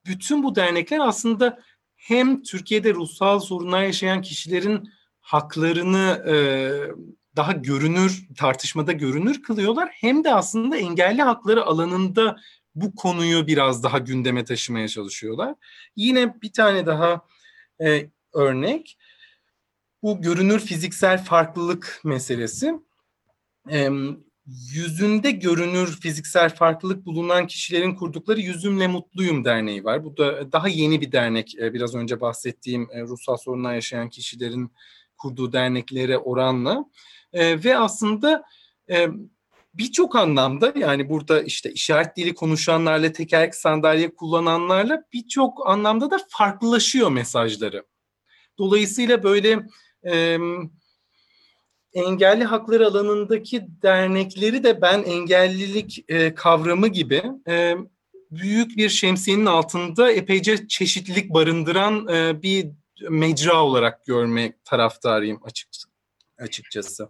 bütün 0.05 0.43
bu 0.43 0.55
dernekler 0.55 1.00
aslında 1.00 1.60
hem 2.04 2.44
Türkiye'de 2.44 2.94
ruhsal 2.94 3.40
sorunlar 3.40 3.84
yaşayan 3.84 4.22
kişilerin 4.22 4.90
haklarını 5.22 6.24
e, 6.28 6.36
daha 7.36 7.52
görünür, 7.52 8.28
tartışmada 8.38 8.92
görünür 8.92 9.44
kılıyorlar. 9.44 9.90
Hem 9.94 10.24
de 10.24 10.34
aslında 10.34 10.78
engelli 10.78 11.22
hakları 11.22 11.66
alanında 11.66 12.38
bu 12.76 12.96
konuyu 12.96 13.48
biraz 13.48 13.84
daha 13.84 13.98
gündeme 13.98 14.46
taşımaya 14.46 14.88
çalışıyorlar. 14.88 15.56
Yine 15.96 16.42
bir 16.42 16.54
tane 16.54 16.86
daha 16.86 17.22
e, 17.84 18.10
örnek. 18.34 18.98
Bu 20.04 20.22
görünür 20.22 20.60
fiziksel 20.60 21.24
farklılık 21.24 22.02
meselesi. 22.04 22.74
E, 23.72 23.90
yüzünde 24.46 25.32
görünür 25.32 26.00
fiziksel 26.02 26.56
farklılık 26.56 27.06
bulunan 27.06 27.48
kişilerin 27.48 27.96
kurdukları 27.96 28.40
Yüzümle 28.40 28.88
Mutluyum 28.88 29.46
Derneği 29.46 29.84
var. 29.84 30.04
Bu 30.04 30.18
da 30.18 30.52
daha 30.52 30.68
yeni 30.68 31.02
bir 31.02 31.12
dernek. 31.12 31.56
E, 31.60 31.74
biraz 31.74 31.96
önce 31.96 32.22
bahsettiğim 32.22 32.88
e, 32.92 33.02
ruhsal 33.02 33.38
sorunlar 33.38 33.74
yaşayan 33.74 34.10
kişilerin 34.10 34.72
kurduğu 35.18 35.54
derneklere 35.54 36.18
oranla. 36.18 36.86
E, 37.34 37.64
ve 37.64 37.78
aslında 37.78 38.44
e, 38.90 39.08
birçok 39.74 40.16
anlamda 40.16 40.74
yani 40.76 41.10
burada 41.10 41.42
işte 41.42 41.72
işaret 41.72 42.18
dili 42.18 42.36
konuşanlarla, 42.36 43.12
tekerlek 43.12 43.56
sandalye 43.56 44.16
kullananlarla 44.16 45.04
birçok 45.14 45.70
anlamda 45.70 46.12
da 46.12 46.20
farklılaşıyor 46.30 47.12
mesajları. 47.12 47.86
Dolayısıyla 48.58 49.24
böyle 49.24 49.60
e, 50.06 50.38
engelli 51.94 52.44
hakları 52.44 52.88
alanındaki 52.88 53.68
dernekleri 53.82 54.64
de 54.64 54.82
ben 54.82 55.04
engellilik 55.04 56.06
e, 56.08 56.36
kavramı 56.36 56.88
gibi 56.88 57.24
e, 57.48 57.76
büyük 58.32 58.78
bir 58.78 58.90
şemsiyenin 58.90 59.46
altında 59.46 60.12
epeyce 60.12 60.68
çeşitlilik 60.68 61.34
barındıran 61.34 62.08
e, 62.08 62.42
bir 62.42 62.68
mecra 63.10 63.64
olarak 63.64 64.06
görmek 64.06 64.66
taraftarıyım 64.66 65.40
açık, 65.44 65.70
açıkçası. 66.38 67.10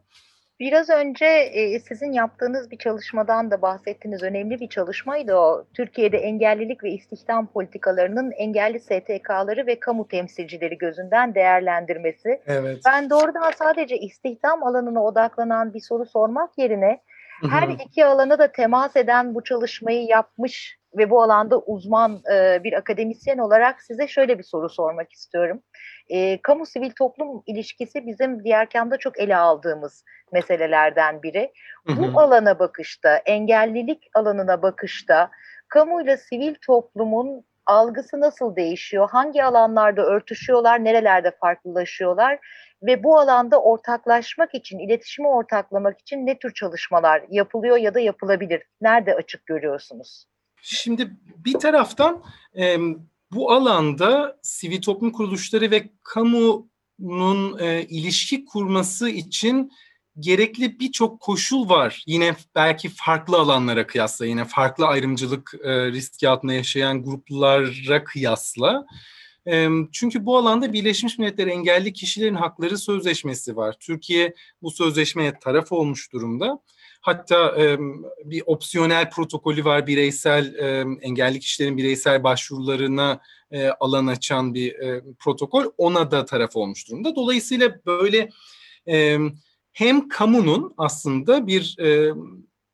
Biraz 0.63 0.89
önce 0.89 1.25
e, 1.25 1.79
sizin 1.79 2.11
yaptığınız 2.11 2.71
bir 2.71 2.77
çalışmadan 2.77 3.51
da 3.51 3.61
bahsettiniz. 3.61 4.23
Önemli 4.23 4.59
bir 4.59 4.67
çalışmaydı 4.67 5.35
o. 5.35 5.65
Türkiye'de 5.73 6.17
engellilik 6.17 6.83
ve 6.83 6.91
istihdam 6.91 7.47
politikalarının 7.47 8.31
engelli 8.31 8.79
STK'ları 8.79 9.67
ve 9.67 9.79
kamu 9.79 10.07
temsilcileri 10.07 10.77
gözünden 10.77 11.35
değerlendirmesi. 11.35 12.41
Evet. 12.47 12.81
Ben 12.85 13.09
doğrudan 13.09 13.51
sadece 13.59 13.97
istihdam 13.97 14.63
alanına 14.63 15.03
odaklanan 15.03 15.73
bir 15.73 15.81
soru 15.81 16.05
sormak 16.05 16.57
yerine 16.57 16.99
her 17.49 17.67
iki 17.85 18.05
alana 18.05 18.39
da 18.39 18.51
temas 18.51 18.95
eden 18.95 19.35
bu 19.35 19.43
çalışmayı 19.43 20.05
yapmış 20.05 20.77
ve 20.97 21.09
bu 21.09 21.23
alanda 21.23 21.59
uzman 21.59 22.21
e, 22.33 22.63
bir 22.63 22.73
akademisyen 22.73 23.37
olarak 23.37 23.81
size 23.81 24.07
şöyle 24.07 24.39
bir 24.39 24.43
soru 24.43 24.69
sormak 24.69 25.11
istiyorum. 25.13 25.61
E, 26.09 26.41
kamu 26.41 26.65
sivil 26.65 26.91
toplum 26.91 27.43
ilişkisi 27.45 28.07
bizim 28.07 28.43
diğer 28.43 28.69
kamda 28.69 28.97
çok 28.97 29.19
ele 29.19 29.35
aldığımız 29.35 30.03
meselelerden 30.31 31.23
biri. 31.23 31.53
Hı 31.87 31.93
hı. 31.93 32.13
Bu 32.13 32.21
alana 32.21 32.59
bakışta, 32.59 33.17
engellilik 33.17 34.09
alanına 34.13 34.61
bakışta 34.61 35.31
kamuyla 35.67 36.17
sivil 36.17 36.55
toplumun 36.65 37.45
algısı 37.65 38.19
nasıl 38.19 38.55
değişiyor? 38.55 39.09
Hangi 39.09 39.43
alanlarda 39.43 40.01
örtüşüyorlar, 40.01 40.83
nerelerde 40.83 41.31
farklılaşıyorlar? 41.41 42.39
Ve 42.83 43.03
bu 43.03 43.19
alanda 43.19 43.61
ortaklaşmak 43.61 44.55
için, 44.55 44.79
iletişimi 44.79 45.27
ortaklamak 45.27 45.99
için 45.99 46.25
ne 46.25 46.39
tür 46.39 46.53
çalışmalar 46.53 47.23
yapılıyor 47.29 47.77
ya 47.77 47.93
da 47.93 47.99
yapılabilir? 47.99 48.63
Nerede 48.81 49.15
açık 49.15 49.45
görüyorsunuz? 49.45 50.25
Şimdi 50.61 51.09
bir 51.45 51.59
taraftan 51.59 52.23
e, 52.55 52.77
bu 53.35 53.51
alanda 53.51 54.39
sivil 54.41 54.81
toplum 54.81 55.11
kuruluşları 55.11 55.71
ve 55.71 55.89
kamunun 56.03 57.59
e, 57.59 57.85
ilişki 57.89 58.45
kurması 58.45 59.09
için 59.09 59.71
gerekli 60.19 60.79
birçok 60.79 61.19
koşul 61.19 61.69
var. 61.69 62.03
Yine 62.07 62.35
belki 62.55 62.89
farklı 62.89 63.37
alanlara 63.37 63.87
kıyasla, 63.87 64.25
yine 64.25 64.45
farklı 64.45 64.87
ayrımcılık 64.87 65.53
e, 65.63 65.91
riski 65.91 66.29
altında 66.29 66.53
yaşayan 66.53 67.03
gruplara 67.03 68.03
kıyasla. 68.03 68.85
E, 69.47 69.67
çünkü 69.91 70.25
bu 70.25 70.37
alanda 70.37 70.73
Birleşmiş 70.73 71.17
Milletler 71.17 71.47
Engelli 71.47 71.93
Kişilerin 71.93 72.35
Hakları 72.35 72.77
Sözleşmesi 72.77 73.55
var. 73.55 73.75
Türkiye 73.79 74.33
bu 74.61 74.71
sözleşmeye 74.71 75.39
taraf 75.39 75.71
olmuş 75.71 76.13
durumda. 76.13 76.59
Hatta 77.05 77.61
e, 77.61 77.77
bir 78.25 78.43
opsiyonel 78.45 79.09
protokolü 79.09 79.65
var 79.65 79.87
bireysel 79.87 80.55
e, 80.55 80.85
engelli 81.01 81.39
kişilerin 81.39 81.77
bireysel 81.77 82.23
başvurularına 82.23 83.21
e, 83.51 83.67
alan 83.67 84.07
açan 84.07 84.53
bir 84.53 84.73
e, 84.73 85.03
protokol 85.19 85.65
ona 85.77 86.11
da 86.11 86.25
taraf 86.25 86.55
olmuş 86.55 86.87
durumda. 86.87 87.15
Dolayısıyla 87.15 87.79
böyle 87.85 88.29
e, 88.87 89.17
hem 89.73 90.07
kamunun 90.07 90.73
aslında 90.77 91.47
bir 91.47 91.75
e, 91.79 92.13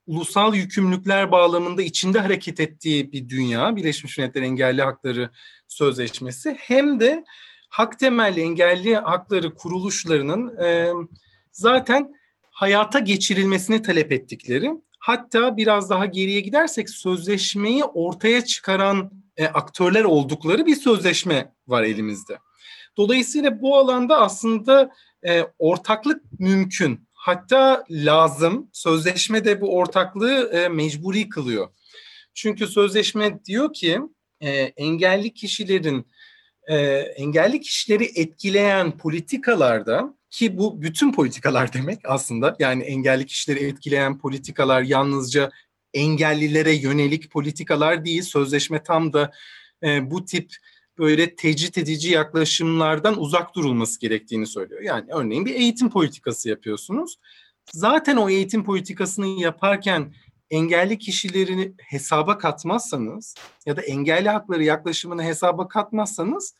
ulusal 0.08 0.56
yükümlülükler 0.56 1.32
bağlamında 1.32 1.82
içinde 1.82 2.20
hareket 2.20 2.60
ettiği 2.60 3.12
bir 3.12 3.30
dünya, 3.30 3.76
Birleşmiş 3.76 4.18
Milletler 4.18 4.42
Engelli 4.42 4.82
Hakları 4.82 5.30
Sözleşmesi 5.68 6.56
hem 6.60 7.00
de 7.00 7.24
hak 7.70 8.00
temelli 8.00 8.42
engelli 8.42 8.96
hakları 8.96 9.56
kuruluşlarının 9.56 10.58
e, 10.58 10.94
zaten 11.52 12.19
hayata 12.60 13.00
geçirilmesini 13.00 13.82
talep 13.82 14.12
ettikleri 14.12 14.72
hatta 15.00 15.58
biraz 15.58 15.90
daha 15.90 16.06
geriye 16.06 16.40
gidersek 16.40 16.90
sözleşmeyi 16.90 17.84
ortaya 17.84 18.46
çıkaran 18.46 19.12
e, 19.38 19.46
aktörler 19.46 20.04
oldukları 20.04 20.66
bir 20.66 20.76
sözleşme 20.76 21.54
var 21.68 21.84
elimizde. 21.84 22.38
Dolayısıyla 22.98 23.62
bu 23.62 23.78
alanda 23.78 24.22
aslında 24.22 24.92
e, 25.28 25.44
ortaklık 25.60 26.40
mümkün. 26.40 27.08
Hatta 27.14 27.84
lazım. 27.90 28.70
Sözleşme 28.74 29.46
de 29.46 29.62
bu 29.62 29.76
ortaklığı 29.76 30.50
e, 30.54 30.70
mecburi 30.70 31.30
kılıyor. 31.30 31.68
Çünkü 32.34 32.68
sözleşme 32.68 33.46
diyor 33.46 33.74
ki 33.74 34.00
e, 34.42 34.50
engelli 34.60 35.34
kişilerin 35.34 36.06
e, 36.68 36.78
engelli 37.16 37.62
kişileri 37.62 38.12
etkileyen 38.16 38.98
politikalarda 38.98 40.19
ki 40.32 40.58
bu 40.58 40.82
bütün 40.82 41.14
politikalar 41.14 41.74
demek 41.74 42.00
aslında 42.04 42.56
yani 42.60 42.84
engelli 42.84 43.26
kişileri 43.26 43.64
etkileyen 43.64 44.18
politikalar 44.18 44.82
yalnızca 44.82 45.52
engellilere 45.94 46.74
yönelik 46.74 47.32
politikalar 47.32 48.06
değil 48.06 48.22
sözleşme 48.22 48.84
tam 48.84 49.14
da 49.14 49.32
e, 49.84 50.12
bu 50.12 50.26
tip 50.26 50.56
böyle 50.98 51.36
tecrit 51.36 51.78
edici 51.78 52.10
yaklaşımlardan 52.10 53.20
uzak 53.20 53.56
durulması 53.56 54.00
gerektiğini 54.00 54.48
söylüyor. 54.48 54.82
Yani 54.82 55.06
örneğin 55.14 55.46
bir 55.46 55.56
eğitim 55.56 55.90
politikası 55.90 56.50
yapıyorsunuz. 56.50 57.20
Zaten 57.74 58.18
o 58.18 58.30
eğitim 58.30 58.64
politikasını 58.64 59.28
yaparken 59.28 60.14
engelli 60.50 60.98
kişilerini 60.98 61.74
hesaba 61.78 62.38
katmazsanız 62.38 63.36
ya 63.66 63.78
da 63.78 63.82
engelli 63.82 64.30
hakları 64.30 64.64
yaklaşımını 64.64 65.24
hesaba 65.24 65.68
katmazsanız 65.68 66.56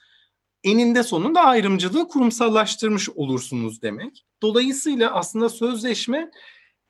eninde 0.64 1.04
sonunda 1.04 1.42
ayrımcılığı 1.42 2.08
kurumsallaştırmış 2.08 3.10
olursunuz 3.10 3.82
demek. 3.82 4.26
Dolayısıyla 4.42 5.14
aslında 5.14 5.50
sözleşme 5.50 6.32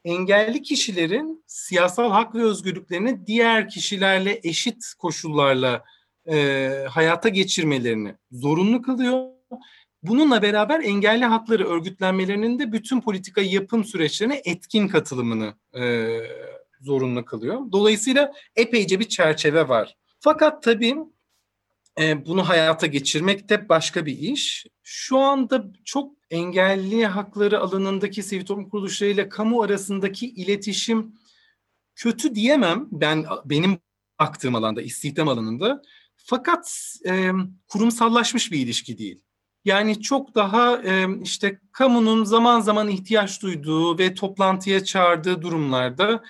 engelli 0.04 0.62
kişilerin 0.62 1.44
siyasal 1.48 2.12
hak 2.12 2.36
ve 2.36 2.44
özgürlüklerini 2.44 3.28
diğer 3.28 3.70
kişilerle 3.70 4.40
eşit 4.44 4.94
koşullarla 5.00 5.84
e, 6.32 6.70
hayata 6.90 7.30
geçirmelerini 7.30 8.16
zorunlu 8.32 8.82
kılıyor. 8.82 9.28
Bununla 10.04 10.42
beraber 10.42 10.80
engelli 10.80 11.26
hakları 11.26 11.68
örgütlenmelerinin 11.68 12.60
de 12.60 12.72
bütün 12.72 13.02
politika 13.02 13.42
yapım 13.42 13.84
süreçlerine 13.84 14.42
etkin 14.46 14.88
katılımını 14.88 15.54
e, 15.80 16.08
zorunlu 16.82 17.26
kılıyor. 17.26 17.72
Dolayısıyla 17.72 18.34
epeyce 18.56 19.00
bir 19.00 19.10
çerçeve 19.10 19.68
var. 19.68 19.96
Fakat 20.20 20.64
tabii 20.64 20.96
e, 22.00 22.26
bunu 22.26 22.50
hayata 22.50 22.88
geçirmek 22.88 23.50
de 23.50 23.70
başka 23.70 24.06
bir 24.06 24.18
iş. 24.18 24.66
Şu 24.84 25.18
anda 25.18 25.66
çok 25.86 26.14
engelli 26.30 27.06
hakları 27.06 27.60
alanındaki 27.60 28.24
sivil 28.24 28.46
toplum 28.46 28.70
kuruluşlarıyla 28.70 29.30
kamu 29.30 29.62
arasındaki 29.62 30.30
iletişim 30.30 31.16
kötü 31.96 32.36
diyemem. 32.36 32.88
Ben 32.92 33.26
benim 33.46 33.80
baktığım 34.20 34.56
alanda, 34.56 34.82
istihdam 34.82 35.28
alanında. 35.28 35.82
Fakat 36.16 36.96
e, 37.06 37.32
kurumsallaşmış 37.68 38.52
bir 38.52 38.60
ilişki 38.60 38.98
değil. 38.98 39.22
Yani 39.66 40.02
çok 40.02 40.36
daha 40.36 40.84
e, 40.84 41.08
işte 41.24 41.60
kamunun 41.72 42.24
zaman 42.24 42.62
zaman 42.62 42.88
ihtiyaç 42.88 43.42
duyduğu 43.42 43.98
ve 43.98 44.14
toplantıya 44.14 44.84
çağırdığı 44.84 45.42
durumlarda 45.42 46.24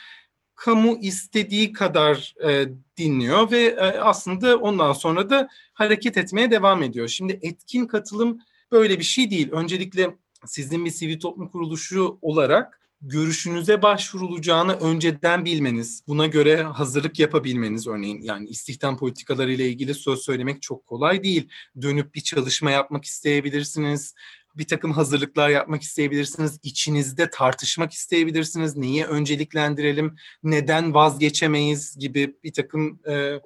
kamu 0.59 0.97
istediği 1.01 1.73
kadar 1.73 2.35
e, 2.47 2.65
dinliyor 2.97 3.51
ve 3.51 3.61
e, 3.63 3.99
aslında 3.99 4.57
ondan 4.57 4.93
sonra 4.93 5.29
da 5.29 5.49
hareket 5.73 6.17
etmeye 6.17 6.51
devam 6.51 6.83
ediyor. 6.83 7.07
Şimdi 7.07 7.39
etkin 7.41 7.85
katılım 7.85 8.39
böyle 8.71 8.99
bir 8.99 9.03
şey 9.03 9.31
değil. 9.31 9.51
Öncelikle 9.51 10.15
sizin 10.45 10.85
bir 10.85 10.89
sivil 10.89 11.19
toplum 11.19 11.47
kuruluşu 11.47 12.17
olarak 12.21 12.79
görüşünüze 13.01 13.81
başvurulacağını 13.81 14.73
önceden 14.73 15.45
bilmeniz, 15.45 16.03
buna 16.07 16.27
göre 16.27 16.63
hazırlık 16.63 17.19
yapabilmeniz 17.19 17.87
örneğin 17.87 18.21
yani 18.21 18.47
istihdam 18.49 18.97
politikaları 18.97 19.53
ile 19.53 19.69
ilgili 19.69 19.93
söz 19.93 20.19
söylemek 20.19 20.61
çok 20.61 20.85
kolay 20.85 21.23
değil. 21.23 21.49
Dönüp 21.81 22.15
bir 22.15 22.21
çalışma 22.21 22.71
yapmak 22.71 23.05
isteyebilirsiniz, 23.05 24.13
bir 24.55 24.67
takım 24.67 24.91
hazırlıklar 24.91 25.49
yapmak 25.49 25.81
isteyebilirsiniz, 25.81 26.59
içinizde 26.63 27.29
tartışmak 27.29 27.93
isteyebilirsiniz, 27.93 28.77
neyi 28.77 29.05
önceliklendirelim, 29.05 30.15
neden 30.43 30.93
vazgeçemeyiz 30.93 31.97
gibi 31.99 32.35
bir 32.43 32.53
takım 32.53 32.99
e, 33.07 33.39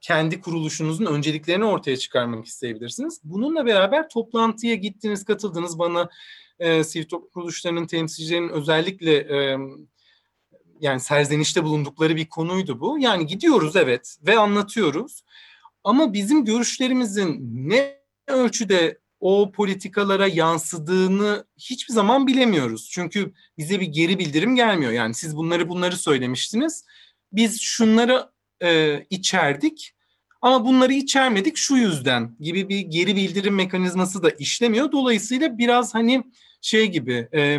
kendi 0.00 0.40
kuruluşunuzun 0.40 1.06
önceliklerini 1.06 1.64
ortaya 1.64 1.96
çıkarmak 1.96 2.46
isteyebilirsiniz. 2.46 3.20
Bununla 3.24 3.66
beraber 3.66 4.08
toplantıya 4.08 4.74
gittiniz, 4.74 5.24
katıldınız. 5.24 5.78
Bana 5.78 6.08
e, 6.58 6.84
sivil 6.84 7.04
toplum 7.04 7.30
kuruluşlarının 7.30 7.86
temsilcilerinin 7.86 8.48
özellikle 8.48 9.14
e, 9.16 9.58
yani 10.80 11.00
serzenişte 11.00 11.64
bulundukları 11.64 12.16
bir 12.16 12.28
konuydu 12.28 12.80
bu. 12.80 12.98
Yani 12.98 13.26
gidiyoruz 13.26 13.76
evet 13.76 14.16
ve 14.26 14.38
anlatıyoruz. 14.38 15.24
Ama 15.84 16.12
bizim 16.12 16.44
görüşlerimizin 16.44 17.38
ne 17.68 17.96
ölçüde 18.28 18.98
o 19.20 19.52
politikalara 19.52 20.26
yansıdığını 20.26 21.44
hiçbir 21.58 21.94
zaman 21.94 22.26
bilemiyoruz. 22.26 22.88
Çünkü 22.92 23.32
bize 23.58 23.80
bir 23.80 23.86
geri 23.86 24.18
bildirim 24.18 24.56
gelmiyor. 24.56 24.92
Yani 24.92 25.14
siz 25.14 25.36
bunları 25.36 25.68
bunları 25.68 25.96
söylemiştiniz. 25.96 26.84
Biz 27.32 27.60
şunları 27.60 28.30
e, 28.62 29.00
içerdik 29.10 29.92
ama 30.42 30.64
bunları 30.64 30.92
içermedik 30.92 31.56
şu 31.56 31.76
yüzden 31.76 32.36
gibi 32.40 32.68
bir 32.68 32.80
geri 32.80 33.16
bildirim 33.16 33.54
mekanizması 33.54 34.22
da 34.22 34.30
işlemiyor. 34.30 34.92
Dolayısıyla 34.92 35.58
biraz 35.58 35.94
hani 35.94 36.24
şey 36.60 36.86
gibi 36.86 37.28
e, 37.34 37.58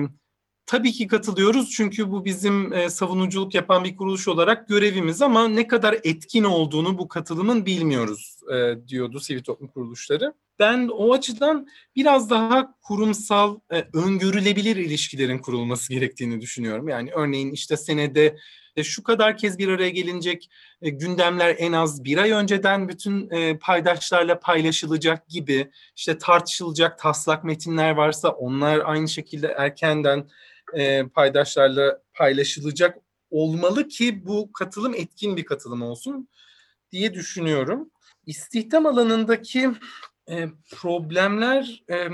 tabii 0.66 0.92
ki 0.92 1.08
katılıyoruz 1.08 1.72
çünkü 1.72 2.12
bu 2.12 2.26
bizim 2.26 2.74
e, 2.74 2.90
savunuculuk 2.90 3.56
yapan 3.56 3.84
bir 3.84 3.98
kuruluş 3.98 4.28
olarak 4.28 4.68
görevimiz 4.68 5.22
ama 5.22 5.48
ne 5.48 5.68
kadar 5.68 6.00
etkin 6.04 6.44
olduğunu 6.44 6.98
bu 6.98 7.08
katılımın 7.08 7.66
bilmiyoruz 7.66 8.40
e, 8.54 8.88
diyordu 8.88 9.20
sivil 9.20 9.44
toplum 9.44 9.68
kuruluşları. 9.68 10.34
Ben 10.60 10.88
o 10.88 11.14
açıdan 11.14 11.68
biraz 11.96 12.30
daha 12.30 12.76
kurumsal, 12.82 13.60
e, 13.74 13.88
öngörülebilir 13.94 14.76
ilişkilerin 14.76 15.40
kurulması 15.40 15.94
gerektiğini 15.94 16.42
düşünüyorum. 16.42 16.88
Yani 16.88 17.12
örneğin 17.12 17.52
işte 17.52 17.78
senede 17.78 18.38
e, 18.76 18.84
şu 18.84 19.04
kadar 19.04 19.38
kez 19.38 19.58
bir 19.58 19.68
araya 19.68 19.90
gelinecek 19.90 20.50
e, 20.82 20.90
gündemler 20.90 21.56
en 21.58 21.72
az 21.72 22.04
bir 22.04 22.18
ay 22.18 22.32
önceden 22.32 22.90
bütün 22.90 23.30
e, 23.30 23.58
paydaşlarla 23.58 24.40
paylaşılacak 24.40 25.28
gibi 25.28 25.72
işte 25.96 26.18
tartışılacak 26.18 27.00
taslak 27.00 27.44
metinler 27.44 27.92
varsa 27.92 28.30
onlar 28.30 28.82
aynı 28.86 29.08
şekilde 29.08 29.48
erkenden 29.48 30.30
e, 30.74 31.04
paydaşlarla 31.08 32.02
paylaşılacak 32.14 32.98
olmalı 33.30 33.88
ki 33.88 34.28
bu 34.28 34.54
katılım 34.54 34.96
etkin 34.96 35.38
bir 35.38 35.46
katılım 35.46 35.82
olsun 35.82 36.30
diye 36.92 37.14
düşünüyorum. 37.14 37.92
İstihdam 38.26 38.86
alanındaki 38.86 39.72
e, 40.30 40.48
problemler 40.72 41.84
e, 41.90 42.08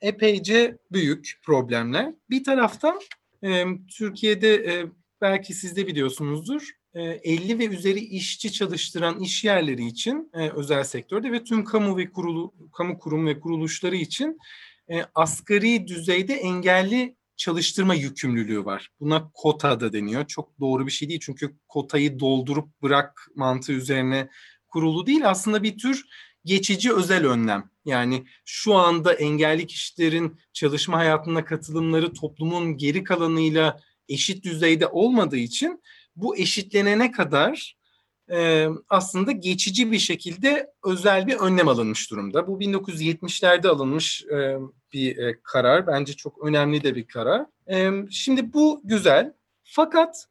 epeyce 0.00 0.78
büyük 0.92 1.40
problemler. 1.42 2.14
Bir 2.30 2.44
taraftan 2.44 3.00
e, 3.44 3.64
Türkiye'de 3.98 4.54
e, 4.54 4.86
belki 5.20 5.54
siz 5.54 5.76
de 5.76 5.86
biliyorsunuzdur 5.86 6.70
50 6.94 7.52
e, 7.52 7.58
ve 7.58 7.66
üzeri 7.66 8.00
işçi 8.00 8.52
çalıştıran 8.52 9.20
iş 9.20 9.44
yerleri 9.44 9.86
için 9.86 10.30
e, 10.34 10.48
özel 10.48 10.84
sektörde 10.84 11.32
ve 11.32 11.44
tüm 11.44 11.64
kamu 11.64 11.96
ve 11.96 12.10
kurulu 12.10 12.54
kamu 12.72 12.98
kurum 12.98 13.26
ve 13.26 13.40
kuruluşları 13.40 13.96
için 13.96 14.38
e, 14.88 15.02
asgari 15.14 15.86
düzeyde 15.86 16.34
engelli 16.34 17.16
çalıştırma 17.36 17.94
yükümlülüğü 17.94 18.64
var. 18.64 18.90
Buna 19.00 19.30
kota 19.34 19.80
da 19.80 19.92
deniyor. 19.92 20.26
Çok 20.26 20.60
doğru 20.60 20.86
bir 20.86 20.92
şey 20.92 21.08
değil 21.08 21.20
çünkü 21.22 21.56
kotayı 21.68 22.20
doldurup 22.20 22.82
bırak 22.82 23.28
mantığı 23.34 23.72
üzerine 23.72 24.28
kurulu 24.68 25.06
değil. 25.06 25.30
Aslında 25.30 25.62
bir 25.62 25.78
tür 25.78 26.04
geçici 26.44 26.92
özel 26.92 27.26
önlem. 27.26 27.70
Yani 27.84 28.24
şu 28.44 28.74
anda 28.74 29.14
engelli 29.14 29.66
kişilerin 29.66 30.40
çalışma 30.52 30.98
hayatına 30.98 31.44
katılımları 31.44 32.12
toplumun 32.12 32.76
geri 32.76 33.04
kalanıyla 33.04 33.80
eşit 34.08 34.44
düzeyde 34.44 34.86
olmadığı 34.86 35.36
için 35.36 35.82
bu 36.16 36.36
eşitlenene 36.36 37.10
kadar 37.10 37.76
e, 38.30 38.68
aslında 38.88 39.32
geçici 39.32 39.92
bir 39.92 39.98
şekilde 39.98 40.72
özel 40.84 41.26
bir 41.26 41.36
önlem 41.36 41.68
alınmış 41.68 42.10
durumda. 42.10 42.46
Bu 42.46 42.60
1970'lerde 42.60 43.68
alınmış 43.68 44.24
e, 44.24 44.58
bir 44.92 45.16
e, 45.16 45.38
karar. 45.42 45.86
Bence 45.86 46.12
çok 46.12 46.44
önemli 46.44 46.82
de 46.82 46.94
bir 46.94 47.06
karar. 47.06 47.46
E, 47.70 47.90
şimdi 48.10 48.52
bu 48.52 48.80
güzel. 48.84 49.32
Fakat 49.64 50.28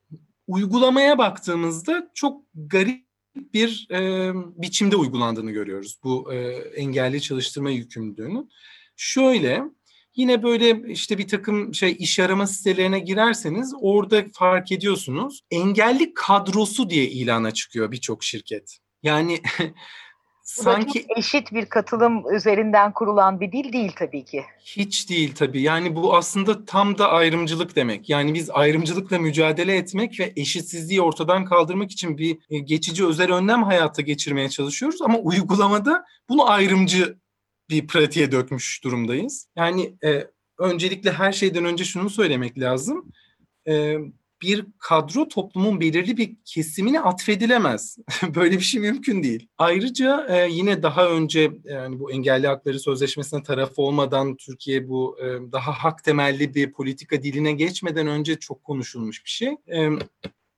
uygulamaya 0.47 1.17
baktığımızda 1.17 2.11
çok 2.13 2.41
garip 2.55 3.05
bir 3.35 3.87
e, 3.91 4.31
biçimde 4.61 4.95
uygulandığını 4.95 5.51
görüyoruz 5.51 5.97
bu 6.03 6.33
e, 6.33 6.37
engelli 6.75 7.21
çalıştırma 7.21 7.69
yükümlülüğünün. 7.69 8.49
Şöyle 8.95 9.63
Yine 10.15 10.43
böyle 10.43 10.91
işte 10.91 11.17
bir 11.17 11.27
takım 11.27 11.73
şey 11.73 11.95
iş 11.99 12.19
arama 12.19 12.47
sitelerine 12.47 12.99
girerseniz 12.99 13.73
orada 13.81 14.25
fark 14.33 14.71
ediyorsunuz. 14.71 15.41
Engelli 15.51 16.13
kadrosu 16.13 16.89
diye 16.89 17.09
ilana 17.09 17.51
çıkıyor 17.51 17.91
birçok 17.91 18.23
şirket. 18.23 18.77
Yani 19.03 19.39
sanki 20.43 21.05
eşit 21.17 21.51
bir 21.53 21.65
katılım 21.65 22.35
üzerinden 22.35 22.93
kurulan 22.93 23.39
bir 23.39 23.51
dil 23.51 23.73
değil 23.73 23.91
tabii 23.95 24.25
ki. 24.25 24.43
Hiç 24.59 25.09
değil 25.09 25.35
tabii. 25.35 25.61
Yani 25.61 25.95
bu 25.95 26.15
aslında 26.15 26.65
tam 26.65 26.97
da 26.97 27.09
ayrımcılık 27.09 27.75
demek. 27.75 28.09
Yani 28.09 28.33
biz 28.33 28.49
ayrımcılıkla 28.49 29.19
mücadele 29.19 29.77
etmek 29.77 30.19
ve 30.19 30.33
eşitsizliği 30.35 31.01
ortadan 31.01 31.45
kaldırmak 31.45 31.91
için 31.91 32.17
bir 32.17 32.37
e, 32.49 32.59
geçici 32.59 33.05
özel 33.05 33.31
önlem 33.33 33.63
hayata 33.63 34.01
geçirmeye 34.01 34.49
çalışıyoruz 34.49 35.01
ama 35.01 35.17
uygulamada 35.17 36.05
bunu 36.29 36.49
ayrımcı 36.49 37.17
bir 37.69 37.87
pratiğe 37.87 38.31
dökmüş 38.31 38.83
durumdayız. 38.83 39.47
Yani 39.55 39.95
e, 40.03 40.27
öncelikle 40.59 41.11
her 41.11 41.31
şeyden 41.31 41.65
önce 41.65 41.85
şunu 41.85 42.09
söylemek 42.09 42.59
lazım. 42.59 43.11
E, 43.67 43.97
bir 44.43 44.65
kadro 44.79 45.27
toplumun 45.27 45.79
belirli 45.79 46.17
bir 46.17 46.35
kesimine 46.45 46.99
atfedilemez. 46.99 47.97
Böyle 48.35 48.57
bir 48.57 48.63
şey 48.63 48.81
mümkün 48.81 49.23
değil. 49.23 49.47
Ayrıca 49.57 50.27
e, 50.29 50.49
yine 50.51 50.83
daha 50.83 51.09
önce 51.09 51.51
yani 51.63 51.99
bu 51.99 52.11
engelli 52.11 52.47
hakları 52.47 52.79
sözleşmesine 52.79 53.43
taraf 53.43 53.71
olmadan 53.77 54.35
Türkiye 54.35 54.89
bu 54.89 55.17
e, 55.19 55.51
daha 55.51 55.71
hak 55.71 56.03
temelli 56.03 56.55
bir 56.55 56.71
politika 56.71 57.23
diline 57.23 57.51
geçmeden 57.51 58.07
önce 58.07 58.39
çok 58.39 58.63
konuşulmuş 58.63 59.25
bir 59.25 59.29
şey. 59.29 59.49
E, 59.49 59.89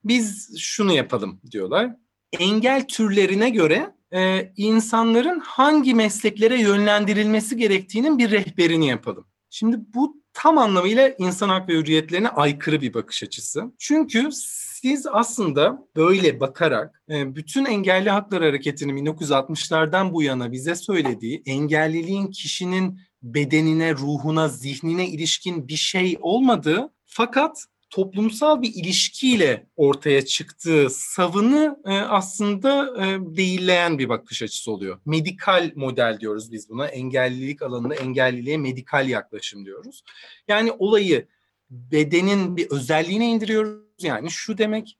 biz 0.03 0.55
şunu 0.59 0.93
yapalım 0.93 1.41
diyorlar. 1.51 1.95
Engel 2.39 2.87
türlerine 2.87 3.49
göre 3.49 3.95
e, 4.13 4.51
insanların 4.57 5.39
hangi 5.39 5.93
mesleklere 5.93 6.61
yönlendirilmesi 6.61 7.57
gerektiğinin 7.57 8.17
bir 8.17 8.31
rehberini 8.31 8.87
yapalım. 8.87 9.27
Şimdi 9.49 9.77
bu 9.93 10.24
tam 10.35 10.57
anlamıyla 10.57 11.09
insan 11.17 11.49
hak 11.49 11.69
ve 11.69 11.73
hürriyetlerine 11.73 12.29
aykırı 12.29 12.81
bir 12.81 12.93
bakış 12.93 13.23
açısı. 13.23 13.63
Çünkü 13.79 14.29
siz 14.31 15.07
aslında 15.11 15.87
böyle 15.95 16.39
bakarak 16.39 17.03
e, 17.09 17.35
bütün 17.35 17.65
engelli 17.65 18.09
haklar 18.09 18.43
hareketinin 18.43 19.05
1960'lardan 19.05 20.13
bu 20.13 20.23
yana 20.23 20.51
bize 20.51 20.75
söylediği 20.75 21.43
engelliliğin 21.45 22.27
kişinin 22.27 22.99
bedenine, 23.23 23.93
ruhuna, 23.93 24.47
zihnine 24.47 25.07
ilişkin 25.07 25.67
bir 25.67 25.75
şey 25.75 26.17
olmadığı 26.21 26.89
fakat 27.05 27.65
toplumsal 27.95 28.61
bir 28.61 28.73
ilişkiyle 28.73 29.67
ortaya 29.75 30.25
çıktığı 30.25 30.89
savını 30.89 31.79
e, 31.85 31.91
aslında 31.91 32.93
e, 33.05 33.19
değilleyen 33.37 33.99
bir 33.99 34.09
bakış 34.09 34.41
açısı 34.41 34.71
oluyor. 34.71 34.99
Medikal 35.05 35.71
model 35.75 36.17
diyoruz 36.19 36.51
biz 36.51 36.69
buna. 36.69 36.87
Engellilik 36.87 37.61
alanında 37.61 37.95
engelliliğe 37.95 38.57
medikal 38.57 39.09
yaklaşım 39.09 39.65
diyoruz. 39.65 40.03
Yani 40.47 40.71
olayı 40.71 41.27
bedenin 41.69 42.57
bir 42.57 42.71
özelliğine 42.71 43.29
indiriyoruz. 43.29 44.03
Yani 44.03 44.31
şu 44.31 44.57
demek 44.57 44.97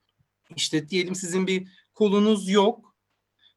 işte 0.55 0.89
diyelim 0.89 1.15
sizin 1.15 1.47
bir 1.47 1.67
kolunuz 1.93 2.49
yok. 2.49 2.95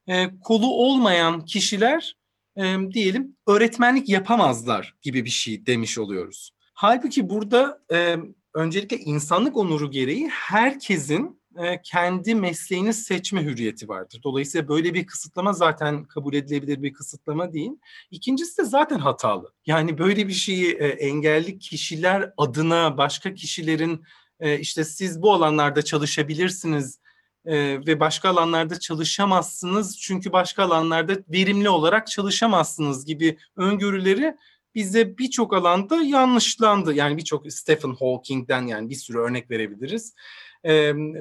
E, 0.08 0.30
kolu 0.40 0.66
olmayan 0.66 1.44
kişiler 1.44 2.16
e, 2.56 2.76
diyelim 2.92 3.36
öğretmenlik 3.46 4.08
yapamazlar 4.08 4.94
gibi 5.02 5.24
bir 5.24 5.30
şey 5.30 5.66
demiş 5.66 5.98
oluyoruz. 5.98 6.50
Halbuki 6.74 7.30
burada 7.30 7.82
e, 7.92 8.16
öncelikle 8.58 8.98
insanlık 8.98 9.56
onuru 9.56 9.90
gereği 9.90 10.28
herkesin 10.28 11.40
e, 11.58 11.82
kendi 11.82 12.34
mesleğini 12.34 12.94
seçme 12.94 13.44
hürriyeti 13.44 13.88
vardır. 13.88 14.20
Dolayısıyla 14.24 14.68
böyle 14.68 14.94
bir 14.94 15.06
kısıtlama 15.06 15.52
zaten 15.52 16.04
kabul 16.04 16.34
edilebilir 16.34 16.82
bir 16.82 16.92
kısıtlama 16.92 17.52
değil. 17.52 17.70
İkincisi 18.10 18.58
de 18.58 18.64
zaten 18.64 18.98
hatalı. 18.98 19.52
Yani 19.66 19.98
böyle 19.98 20.28
bir 20.28 20.32
şeyi 20.32 20.72
e, 20.72 20.86
engelli 20.86 21.58
kişiler 21.58 22.32
adına 22.36 22.98
başka 22.98 23.34
kişilerin 23.34 24.02
e, 24.40 24.58
işte 24.58 24.84
siz 24.84 25.22
bu 25.22 25.32
alanlarda 25.32 25.82
çalışabilirsiniz 25.82 27.00
ve 27.46 28.00
başka 28.00 28.28
alanlarda 28.28 28.80
çalışamazsınız 28.80 29.98
çünkü 30.00 30.32
başka 30.32 30.64
alanlarda 30.64 31.16
verimli 31.28 31.68
olarak 31.68 32.06
çalışamazsınız 32.06 33.04
gibi 33.04 33.38
öngörüleri 33.56 34.36
bize 34.78 35.18
birçok 35.18 35.54
alanda 35.54 36.02
yanlışlandı. 36.02 36.94
Yani 36.94 37.16
birçok 37.16 37.52
Stephen 37.52 37.94
Hawking'den 37.94 38.66
yani 38.66 38.90
bir 38.90 38.94
sürü 38.94 39.18
örnek 39.18 39.50
verebiliriz. 39.50 40.14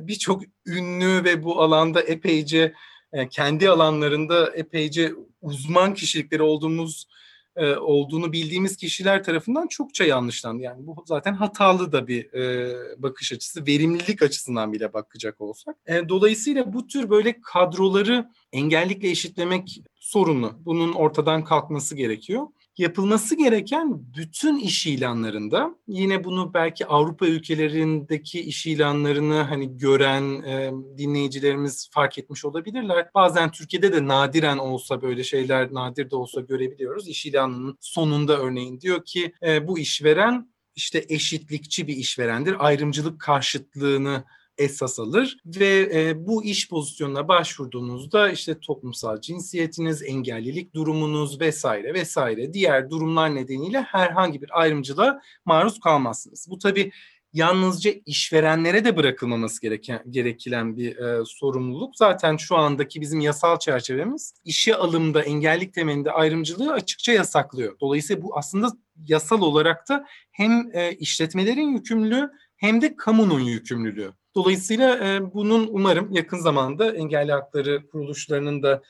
Birçok 0.08 0.44
ünlü 0.66 1.24
ve 1.24 1.44
bu 1.44 1.62
alanda 1.62 2.02
epeyce 2.02 2.74
e, 3.14 3.30
kendi 3.30 3.70
alanlarında 3.70 4.56
epeyce 4.56 5.14
uzman 5.42 5.94
kişilikleri 5.94 6.42
olduğumuz 6.42 7.08
e, 7.56 7.76
olduğunu 7.76 8.32
bildiğimiz 8.34 8.78
kişiler 8.78 9.24
tarafından 9.24 9.68
çokça 9.68 10.04
yanlışlandı. 10.04 10.64
Yani 10.64 10.88
bu 10.88 11.04
zaten 11.06 11.34
hatalı 11.34 11.92
da 11.92 12.08
bir 12.08 12.34
e, 12.34 12.74
bakış 12.98 13.34
açısı, 13.34 13.66
verimlilik 13.68 14.22
açısından 14.22 14.74
bile 14.74 14.94
bakacak 14.94 15.42
olsak. 15.42 15.76
E, 15.88 16.10
dolayısıyla 16.10 16.74
bu 16.74 16.88
tür 16.88 17.10
böyle 17.10 17.42
kadroları 17.42 18.30
engellikle 18.54 19.10
eşitlemek 19.10 19.82
sorunlu. 19.96 20.54
Bunun 20.66 20.94
ortadan 20.94 21.44
kalkması 21.44 21.96
gerekiyor 21.96 22.48
yapılması 22.78 23.36
gereken 23.38 24.14
bütün 24.18 24.58
iş 24.58 24.88
ilanlarında 24.88 25.76
yine 25.88 26.24
bunu 26.24 26.54
belki 26.54 26.86
Avrupa 26.86 27.28
ülkelerindeki 27.28 28.42
iş 28.42 28.68
ilanlarını 28.68 29.42
hani 29.42 29.78
gören 29.78 30.44
e, 30.44 30.72
dinleyicilerimiz 30.98 31.90
fark 31.92 32.18
etmiş 32.18 32.46
olabilirler. 32.46 33.10
Bazen 33.16 33.52
Türkiye'de 33.52 33.94
de 33.94 34.08
nadiren 34.08 34.58
olsa 34.58 35.02
böyle 35.02 35.24
şeyler 35.24 35.74
nadir 35.74 36.12
de 36.12 36.16
olsa 36.16 36.42
görebiliyoruz. 36.42 37.08
İş 37.08 37.26
ilanının 37.26 37.78
sonunda 37.82 38.40
örneğin 38.40 38.82
diyor 38.82 39.06
ki 39.06 39.34
e, 39.46 39.68
bu 39.68 39.80
işveren 39.80 40.54
işte 40.76 41.06
eşitlikçi 41.10 41.88
bir 41.88 41.96
işverendir. 41.96 42.66
Ayrımcılık 42.66 43.22
karşıtlığını 43.22 44.24
esas 44.58 45.00
alır 45.00 45.38
ve 45.46 45.90
e, 45.94 46.28
bu 46.28 46.44
iş 46.44 46.70
pozisyonuna 46.70 47.28
başvurduğunuzda 47.28 48.30
işte 48.30 48.60
toplumsal 48.60 49.22
cinsiyetiniz, 49.22 50.04
engellilik 50.04 50.76
durumunuz 50.76 51.42
vesaire 51.42 51.94
vesaire 51.94 52.54
diğer 52.54 52.90
durumlar 52.90 53.36
nedeniyle 53.36 53.82
herhangi 53.82 54.42
bir 54.42 54.60
ayrımcılığa 54.60 55.22
maruz 55.46 55.80
kalmazsınız. 55.80 56.48
Bu 56.50 56.58
tabii 56.58 56.92
yalnızca 57.34 57.92
işverenlere 58.06 58.86
de 58.86 58.98
bırakılmaması 58.98 59.62
gereken 59.62 60.04
gerekilen 60.10 60.78
bir 60.78 60.98
e, 60.98 61.26
sorumluluk. 61.26 61.96
Zaten 61.96 62.38
şu 62.38 62.56
andaki 62.56 63.02
bizim 63.02 63.20
yasal 63.20 63.60
çerçevemiz 63.60 64.34
işe 64.46 64.76
alımda 64.76 65.24
engellik 65.24 65.74
temelinde 65.74 66.12
ayrımcılığı 66.12 66.74
açıkça 66.74 67.12
yasaklıyor. 67.12 67.80
Dolayısıyla 67.80 68.22
bu 68.24 68.38
aslında 68.38 68.72
yasal 69.08 69.42
olarak 69.42 69.90
da 69.90 70.06
hem 70.32 70.70
e, 70.74 70.92
işletmelerin 70.92 71.72
yükümlülüğü 71.72 72.30
hem 72.58 72.82
de 72.82 72.96
kamunun 72.96 73.40
yükümlülüğü. 73.40 74.14
Dolayısıyla 74.38 74.98
e, 74.98 75.34
bunun 75.34 75.68
umarım 75.72 76.12
yakın 76.12 76.38
zamanda 76.38 76.96
engelli 76.96 77.32
hakları 77.32 77.88
kuruluşlarının 77.88 78.64
da 78.64 78.82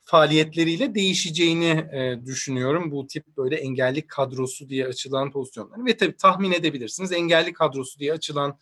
faaliyetleriyle 0.00 0.94
değişeceğini 0.94 1.86
e, 1.92 2.26
düşünüyorum. 2.26 2.90
Bu 2.90 3.06
tip 3.06 3.36
böyle 3.36 3.56
engelli 3.56 4.06
kadrosu 4.06 4.68
diye 4.68 4.86
açılan 4.86 5.30
pozisyonlar. 5.30 5.86
Ve 5.86 5.96
tabii 5.96 6.16
tahmin 6.16 6.52
edebilirsiniz 6.52 7.12
engelli 7.12 7.52
kadrosu 7.52 7.98
diye 7.98 8.12
açılan 8.12 8.58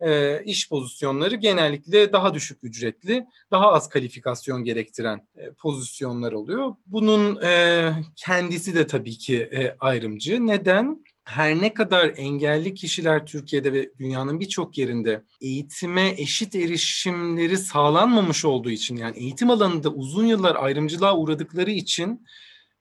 e, 0.00 0.42
iş 0.44 0.68
pozisyonları 0.68 1.34
genellikle 1.34 2.12
daha 2.12 2.34
düşük 2.34 2.58
ücretli, 2.62 3.26
daha 3.50 3.72
az 3.72 3.88
kalifikasyon 3.88 4.64
gerektiren 4.64 5.28
e, 5.36 5.52
pozisyonlar 5.52 6.32
oluyor. 6.32 6.74
Bunun 6.86 7.42
e, 7.42 7.92
kendisi 8.16 8.74
de 8.74 8.86
tabii 8.86 9.18
ki 9.18 9.36
e, 9.52 9.76
ayrımcı. 9.80 10.46
Neden? 10.46 11.04
Her 11.24 11.60
ne 11.60 11.74
kadar 11.74 12.12
engelli 12.16 12.74
kişiler 12.74 13.26
Türkiye'de 13.26 13.72
ve 13.72 13.90
dünyanın 13.98 14.40
birçok 14.40 14.78
yerinde 14.78 15.24
eğitime 15.40 16.14
eşit 16.18 16.54
erişimleri 16.54 17.58
sağlanmamış 17.58 18.44
olduğu 18.44 18.70
için 18.70 18.96
yani 18.96 19.18
eğitim 19.18 19.50
alanında 19.50 19.90
uzun 19.90 20.26
yıllar 20.26 20.56
ayrımcılığa 20.56 21.16
uğradıkları 21.16 21.70
için 21.70 22.26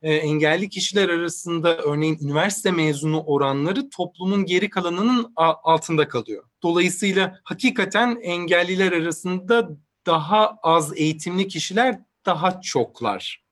e, 0.02 0.14
engelli 0.14 0.70
kişiler 0.70 1.10
arasında 1.10 1.78
örneğin 1.78 2.18
üniversite 2.22 2.72
mezunu 2.72 3.24
oranları 3.24 3.90
toplumun 3.90 4.46
geri 4.46 4.70
kalanının 4.70 5.34
altında 5.64 6.08
kalıyor. 6.08 6.44
Dolayısıyla 6.64 7.40
hakikaten 7.44 8.20
engelliler 8.22 8.92
arasında 8.92 9.70
daha 10.06 10.56
az 10.64 10.98
eğitimli 10.98 11.48
kişiler 11.48 12.00
daha 12.26 12.62
çoklar. 12.62 13.44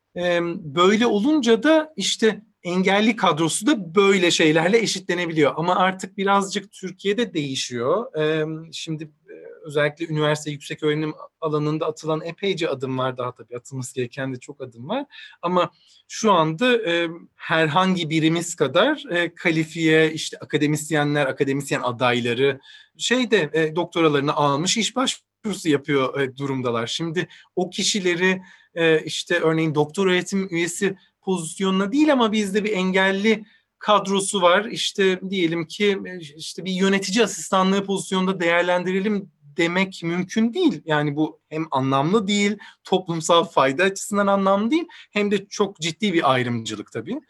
Böyle 0.55 1.07
olunca 1.07 1.63
da 1.63 1.93
işte 1.95 2.41
engelli 2.63 3.15
kadrosu 3.15 3.67
da 3.67 3.95
böyle 3.95 4.31
şeylerle 4.31 4.79
eşitlenebiliyor. 4.79 5.53
Ama 5.55 5.75
artık 5.75 6.17
birazcık 6.17 6.71
Türkiye'de 6.71 7.33
değişiyor. 7.33 8.05
Şimdi 8.71 9.11
özellikle 9.65 10.07
üniversite 10.07 10.51
yüksek 10.51 10.83
öğrenim 10.83 11.13
alanında 11.41 11.87
atılan 11.87 12.21
epeyce 12.21 12.69
adım 12.69 12.97
var 12.97 13.17
daha 13.17 13.35
tabii 13.35 13.57
atılması 13.57 13.95
gereken 13.95 14.33
de 14.33 14.39
çok 14.39 14.61
adım 14.61 14.89
var. 14.89 15.05
Ama 15.41 15.71
şu 16.07 16.31
anda 16.31 16.79
herhangi 17.35 18.09
birimiz 18.09 18.55
kadar 18.55 19.03
kalifiye 19.35 20.11
işte 20.13 20.37
akademisyenler, 20.37 21.25
akademisyen 21.25 21.81
adayları 21.81 22.59
şeyde 22.97 23.71
doktoralarını 23.75 24.33
almış 24.33 24.77
iş 24.77 24.95
başvurusu 24.95 25.69
yapıyor 25.69 26.35
durumdalar. 26.37 26.87
Şimdi 26.87 27.27
o 27.55 27.69
kişileri 27.69 28.41
işte 29.05 29.39
örneğin 29.39 29.75
doktor 29.75 30.07
öğretim 30.07 30.47
üyesi 30.51 30.97
pozisyonuna 31.21 31.91
değil 31.91 32.13
ama 32.13 32.31
bizde 32.31 32.63
bir 32.63 32.73
engelli 32.73 33.45
kadrosu 33.79 34.41
var. 34.41 34.65
İşte 34.65 35.29
diyelim 35.29 35.67
ki 35.67 36.01
işte 36.35 36.65
bir 36.65 36.71
yönetici 36.71 37.23
asistanlığı 37.23 37.85
pozisyonunda 37.85 38.39
değerlendirelim 38.39 39.31
demek 39.57 40.01
mümkün 40.03 40.53
değil. 40.53 40.81
Yani 40.85 41.15
bu 41.15 41.39
hem 41.49 41.67
anlamlı 41.71 42.27
değil, 42.27 42.57
toplumsal 42.83 43.43
fayda 43.43 43.83
açısından 43.83 44.27
anlamlı 44.27 44.71
değil, 44.71 44.87
hem 45.11 45.31
de 45.31 45.45
çok 45.45 45.77
ciddi 45.77 46.13
bir 46.13 46.31
ayrımcılık 46.31 46.91
tabii. 46.91 47.21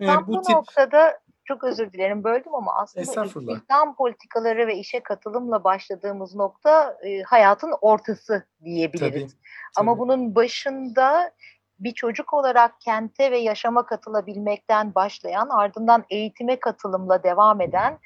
Ee, 0.00 0.06
Tam 0.06 0.26
bu, 0.26 0.32
bu 0.32 0.42
tip... 0.42 0.56
noktada 0.56 1.20
çok 1.44 1.64
özür 1.64 1.92
dilerim 1.92 2.24
böldüm 2.24 2.54
ama 2.54 2.72
aslında 2.74 3.24
istihdam 3.24 3.96
politikaları 3.96 4.66
ve 4.66 4.76
işe 4.76 5.00
katılımla 5.00 5.64
başladığımız 5.64 6.34
nokta 6.34 6.96
e, 7.06 7.22
hayatın 7.22 7.74
ortası 7.80 8.44
diyebiliriz. 8.64 9.10
Tabii, 9.10 9.20
tabii. 9.20 9.32
Ama 9.76 9.98
bunun 9.98 10.34
başında 10.34 11.32
bir 11.80 11.92
çocuk 11.92 12.34
olarak 12.34 12.80
kente 12.80 13.30
ve 13.30 13.38
yaşama 13.38 13.86
katılabilmekten 13.86 14.94
başlayan 14.94 15.48
ardından 15.48 16.04
eğitime 16.10 16.60
katılımla 16.60 17.22
devam 17.22 17.60
eden 17.60 17.98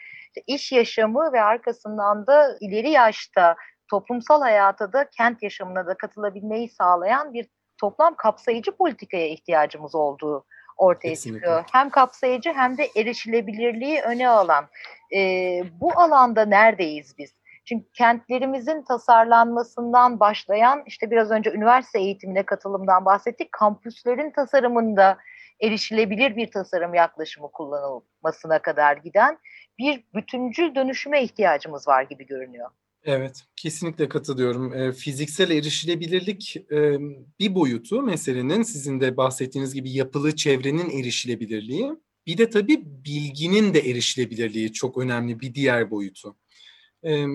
iş 0.46 0.72
yaşamı 0.72 1.32
ve 1.32 1.42
arkasından 1.42 2.26
da 2.26 2.56
ileri 2.60 2.90
yaşta 2.90 3.56
toplumsal 3.90 4.40
hayata 4.40 4.92
da 4.92 5.10
kent 5.10 5.42
yaşamına 5.42 5.87
da 5.87 5.94
katılabilmeyi 5.94 6.68
sağlayan 6.68 7.32
bir 7.32 7.48
toplam 7.78 8.14
kapsayıcı 8.14 8.76
politikaya 8.76 9.28
ihtiyacımız 9.28 9.94
olduğu 9.94 10.44
ortaya 10.76 11.08
Kesinlikle. 11.08 11.38
çıkıyor. 11.40 11.64
Hem 11.72 11.90
kapsayıcı 11.90 12.52
hem 12.52 12.78
de 12.78 12.88
erişilebilirliği 12.96 14.00
öne 14.00 14.28
alan. 14.28 14.64
Ee, 15.16 15.62
bu 15.80 16.00
alanda 16.00 16.44
neredeyiz 16.44 17.18
biz? 17.18 17.43
Çünkü 17.64 17.87
kentlerimizin 17.92 18.83
tasarlanmasından 18.83 20.20
başlayan 20.20 20.83
işte 20.87 21.11
biraz 21.11 21.31
önce 21.31 21.50
üniversite 21.53 21.98
eğitimine 21.98 22.42
katılımdan 22.42 23.05
bahsettik. 23.05 23.53
Kampüslerin 23.53 24.31
tasarımında 24.31 25.18
erişilebilir 25.61 26.37
bir 26.37 26.50
tasarım 26.50 26.94
yaklaşımı 26.94 27.50
kullanılmasına 27.53 28.62
kadar 28.62 28.96
giden 28.96 29.38
bir 29.79 30.05
bütüncül 30.14 30.74
dönüşüme 30.74 31.22
ihtiyacımız 31.22 31.88
var 31.88 32.03
gibi 32.03 32.27
görünüyor. 32.27 32.70
Evet, 33.05 33.44
kesinlikle 33.57 34.09
katılıyorum. 34.09 34.74
E, 34.74 34.92
fiziksel 34.92 35.50
erişilebilirlik 35.50 36.57
e, 36.57 36.98
bir 37.40 37.55
boyutu 37.55 38.03
meselenin 38.03 38.62
sizin 38.62 39.00
de 39.00 39.16
bahsettiğiniz 39.16 39.74
gibi 39.74 39.90
yapılı 39.90 40.37
çevrenin 40.37 40.90
erişilebilirliği. 40.90 41.90
Bir 42.27 42.38
de 42.38 42.50
tabii 42.50 42.83
bilginin 42.85 43.74
de 43.74 43.81
erişilebilirliği 43.81 44.72
çok 44.72 44.98
önemli 44.98 45.40
bir 45.40 45.55
diğer 45.55 45.90
boyutu. 45.90 46.37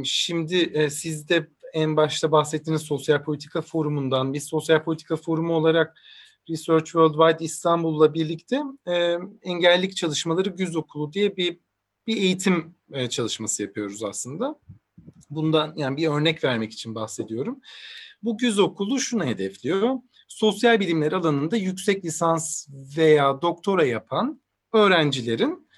Şimdi 0.03 0.87
siz 0.91 1.29
de 1.29 1.49
en 1.73 1.97
başta 1.97 2.31
bahsettiğiniz 2.31 2.81
sosyal 2.81 3.23
politika 3.23 3.61
forumundan, 3.61 4.33
biz 4.33 4.43
sosyal 4.43 4.83
politika 4.83 5.15
forumu 5.15 5.53
olarak 5.53 5.97
Research 6.49 6.85
Worldwide 6.85 7.45
İstanbul'la 7.45 8.13
birlikte 8.13 8.61
engellilik 9.41 9.95
çalışmaları 9.95 10.49
güz 10.49 10.75
okulu 10.75 11.13
diye 11.13 11.37
bir 11.37 11.59
bir 12.07 12.17
eğitim 12.17 12.75
çalışması 13.09 13.63
yapıyoruz 13.63 14.03
aslında. 14.03 14.59
Bundan 15.29 15.73
yani 15.75 15.97
bir 15.97 16.07
örnek 16.07 16.43
vermek 16.43 16.71
için 16.71 16.95
bahsediyorum. 16.95 17.59
Bu 18.23 18.37
güz 18.37 18.59
okulu 18.59 18.99
şunu 18.99 19.25
hedefliyor. 19.25 19.95
Sosyal 20.27 20.79
bilimler 20.79 21.11
alanında 21.11 21.57
yüksek 21.57 22.05
lisans 22.05 22.67
veya 22.97 23.41
doktora 23.41 23.85
yapan 23.85 24.41
öğrencilerin 24.73 25.68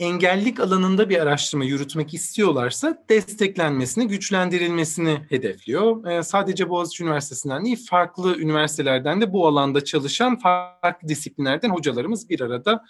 engellik 0.00 0.60
alanında 0.60 1.08
bir 1.08 1.18
araştırma 1.18 1.64
yürütmek 1.64 2.14
istiyorlarsa 2.14 3.04
desteklenmesini, 3.08 4.08
güçlendirilmesini 4.08 5.18
hedefliyor. 5.28 6.06
E, 6.06 6.22
sadece 6.22 6.68
Boğaziçi 6.68 7.04
Üniversitesi'nden 7.04 7.64
değil, 7.64 7.86
farklı 7.90 8.38
üniversitelerden 8.38 9.20
de 9.20 9.32
bu 9.32 9.46
alanda 9.46 9.84
çalışan 9.84 10.38
farklı 10.38 11.08
disiplinlerden 11.08 11.70
hocalarımız 11.70 12.30
bir 12.30 12.40
arada 12.40 12.84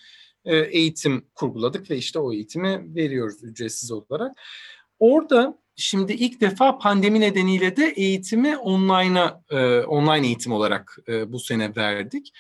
e, 0.45 0.57
eğitim 0.57 1.27
kurguladık 1.35 1.91
ve 1.91 1.97
işte 1.97 2.19
o 2.19 2.33
eğitimi 2.33 2.95
veriyoruz 2.95 3.45
ücretsiz 3.45 3.93
olarak. 3.93 4.33
Orada 4.99 5.59
şimdi 5.77 6.13
ilk 6.13 6.41
defa 6.41 6.79
pandemi 6.79 7.21
nedeniyle 7.21 7.77
de 7.77 7.93
eğitimi 7.97 8.57
online'a 8.57 9.43
e, 9.51 9.81
online 9.81 10.27
eğitim 10.27 10.53
olarak 10.53 10.99
e, 11.09 11.33
bu 11.33 11.41
sene 11.41 11.77
verdik. 11.77 12.33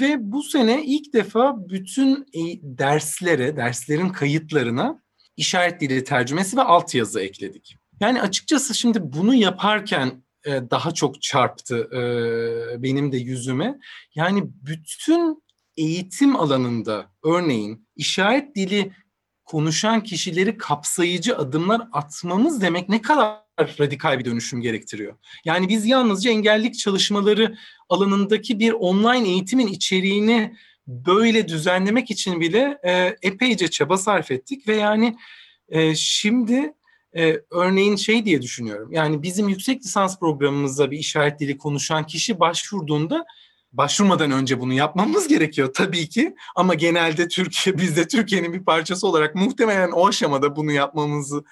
Ve 0.00 0.32
bu 0.32 0.42
sene 0.42 0.84
ilk 0.84 1.12
defa 1.12 1.68
bütün 1.68 2.26
e, 2.32 2.40
derslere, 2.62 3.56
derslerin 3.56 4.08
kayıtlarına 4.08 5.02
işaret 5.36 5.80
dili 5.80 6.04
tercümesi 6.04 6.56
ve 6.56 6.62
altyazı 6.62 7.20
ekledik. 7.20 7.76
Yani 8.00 8.22
açıkçası 8.22 8.74
şimdi 8.74 8.98
bunu 9.02 9.34
yaparken 9.34 10.24
e, 10.44 10.50
daha 10.70 10.90
çok 10.90 11.22
çarptı 11.22 11.76
e, 11.76 12.82
benim 12.82 13.12
de 13.12 13.16
yüzüme. 13.16 13.78
Yani 14.14 14.42
bütün 14.46 15.42
eğitim 15.76 16.36
alanında 16.36 17.06
örneğin 17.24 17.88
işaret 17.96 18.56
dili 18.56 18.92
konuşan 19.44 20.02
kişileri 20.02 20.56
kapsayıcı 20.56 21.38
adımlar 21.38 21.82
atmamız 21.92 22.60
demek 22.60 22.88
ne 22.88 23.02
kadar 23.02 23.42
radikal 23.60 24.18
bir 24.18 24.24
dönüşüm 24.24 24.60
gerektiriyor. 24.60 25.14
Yani 25.44 25.68
biz 25.68 25.86
yalnızca 25.86 26.30
engellik 26.30 26.78
çalışmaları 26.78 27.56
alanındaki 27.88 28.58
bir 28.58 28.72
online 28.72 29.28
eğitimin 29.28 29.66
içeriğini 29.66 30.56
böyle 30.86 31.48
düzenlemek 31.48 32.10
için 32.10 32.40
bile 32.40 32.78
e, 32.84 33.16
epeyce 33.22 33.68
çaba 33.68 33.96
sarf 33.96 34.30
ettik 34.30 34.68
ve 34.68 34.76
yani 34.76 35.16
e, 35.68 35.94
şimdi 35.94 36.74
e, 37.16 37.40
örneğin 37.50 37.96
şey 37.96 38.24
diye 38.24 38.42
düşünüyorum. 38.42 38.92
Yani 38.92 39.22
bizim 39.22 39.48
yüksek 39.48 39.84
lisans 39.84 40.18
programımızda 40.18 40.90
bir 40.90 40.98
işaret 40.98 41.40
dili 41.40 41.58
konuşan 41.58 42.06
kişi 42.06 42.40
başvurduğunda 42.40 43.24
başvurmadan 43.72 44.30
önce 44.30 44.60
bunu 44.60 44.72
yapmamız 44.72 45.28
gerekiyor 45.28 45.72
tabii 45.74 46.08
ki. 46.08 46.34
Ama 46.56 46.74
genelde 46.74 47.28
Türkiye, 47.28 47.78
biz 47.78 47.96
de 47.96 48.08
Türkiye'nin 48.08 48.52
bir 48.52 48.64
parçası 48.64 49.06
olarak 49.06 49.34
muhtemelen 49.34 49.90
o 49.90 50.08
aşamada 50.08 50.56
bunu 50.56 50.72
yapmamızı 50.72 51.44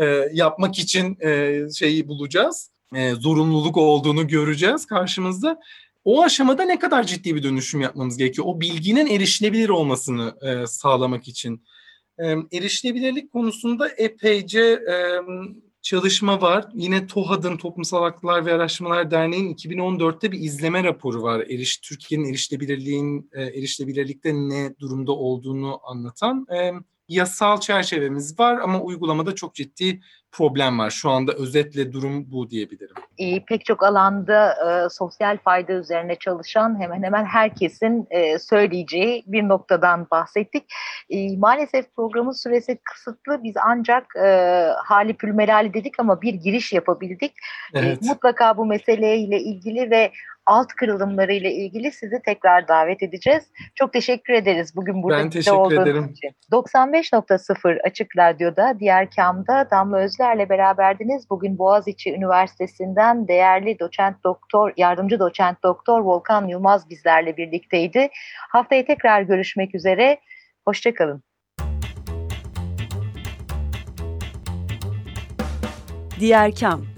e, 0.00 0.28
yapmak 0.32 0.78
için 0.78 1.16
e, 1.20 1.60
şeyi 1.78 2.08
bulacağız. 2.08 2.70
E, 2.94 3.14
zorunluluk 3.14 3.76
olduğunu 3.76 4.26
göreceğiz 4.26 4.86
karşımızda. 4.86 5.60
O 6.04 6.22
aşamada 6.22 6.64
ne 6.64 6.78
kadar 6.78 7.04
ciddi 7.04 7.34
bir 7.34 7.42
dönüşüm 7.42 7.80
yapmamız 7.80 8.16
gerekiyor? 8.16 8.46
O 8.50 8.60
bilginin 8.60 9.06
erişilebilir 9.06 9.68
olmasını 9.68 10.34
e, 10.42 10.66
sağlamak 10.66 11.28
için. 11.28 11.62
E, 12.18 12.24
erişilebilirlik 12.52 13.32
konusunda 13.32 13.88
epeyce 13.88 14.60
e, 14.60 14.96
çalışma 15.82 16.40
var. 16.40 16.64
Yine 16.74 17.06
TOHAD'ın 17.06 17.56
Toplumsal 17.56 18.02
Haklar 18.02 18.46
ve 18.46 18.52
Araştırmalar 18.52 19.10
Derneği'nin 19.10 19.54
2014'te 19.54 20.32
bir 20.32 20.40
izleme 20.40 20.84
raporu 20.84 21.22
var. 21.22 21.40
Eriş, 21.40 21.78
Türkiye'nin 21.78 22.30
erişilebilirliğin 22.30 23.30
e, 23.32 23.42
erişilebilirlikte 23.42 24.34
ne 24.34 24.74
durumda 24.80 25.12
olduğunu 25.12 25.80
anlatan. 25.84 26.46
Yasal 27.08 27.60
çerçevemiz 27.60 28.40
var 28.40 28.58
ama 28.62 28.80
uygulamada 28.80 29.34
çok 29.34 29.54
ciddi 29.54 30.00
problem 30.32 30.78
var. 30.78 30.90
Şu 30.90 31.10
anda 31.10 31.32
özetle 31.32 31.92
durum 31.92 32.32
bu 32.32 32.50
diyebilirim. 32.50 32.94
E, 33.18 33.44
pek 33.44 33.64
çok 33.64 33.82
alanda 33.82 34.52
e, 34.52 34.88
sosyal 34.88 35.38
fayda 35.38 35.72
üzerine 35.72 36.16
çalışan 36.16 36.80
hemen 36.80 37.02
hemen 37.02 37.24
herkesin 37.24 38.06
e, 38.10 38.38
söyleyeceği 38.38 39.24
bir 39.26 39.48
noktadan 39.48 40.06
bahsettik. 40.10 40.64
E, 41.10 41.36
maalesef 41.36 41.94
programın 41.96 42.32
süresi 42.32 42.78
kısıtlı. 42.84 43.44
Biz 43.44 43.54
ancak 43.66 44.16
e, 44.16 44.28
hali 44.84 45.14
pülmelali 45.14 45.74
dedik 45.74 46.00
ama 46.00 46.22
bir 46.22 46.34
giriş 46.34 46.72
yapabildik. 46.72 47.32
E, 47.74 47.78
evet. 47.78 47.98
E, 48.04 48.08
mutlaka 48.08 48.56
bu 48.56 48.66
meseleyle 48.66 49.40
ilgili 49.40 49.90
ve 49.90 50.12
alt 50.48 50.68
kırılımları 50.68 51.32
ile 51.32 51.52
ilgili 51.52 51.92
sizi 51.92 52.22
tekrar 52.24 52.68
davet 52.68 53.02
edeceğiz. 53.02 53.44
Çok 53.74 53.92
teşekkür 53.92 54.32
ederiz 54.32 54.76
bugün 54.76 55.02
burada 55.02 55.18
ben 55.18 55.30
teşekkür 55.30 55.82
ederim. 55.82 56.04
için. 56.04 56.30
95.0 56.52 57.80
Açık 57.82 58.16
Radyo'da, 58.18 58.76
diğer 58.80 59.10
kamda 59.10 59.68
Damla 59.70 59.98
Özler'le 59.98 60.48
beraberdiniz. 60.48 61.30
Bugün 61.30 61.58
Boğaziçi 61.58 62.14
Üniversitesi'nden 62.14 63.28
değerli 63.28 63.78
doçent 63.78 64.24
doktor, 64.24 64.72
yardımcı 64.76 65.18
doçent 65.18 65.62
doktor 65.62 66.00
Volkan 66.00 66.48
Yılmaz 66.48 66.90
bizlerle 66.90 67.36
birlikteydi. 67.36 68.08
Haftaya 68.48 68.84
tekrar 68.84 69.22
görüşmek 69.22 69.74
üzere. 69.74 70.18
Hoşçakalın. 70.64 71.22
Diğer 76.20 76.54
Kam 76.54 76.97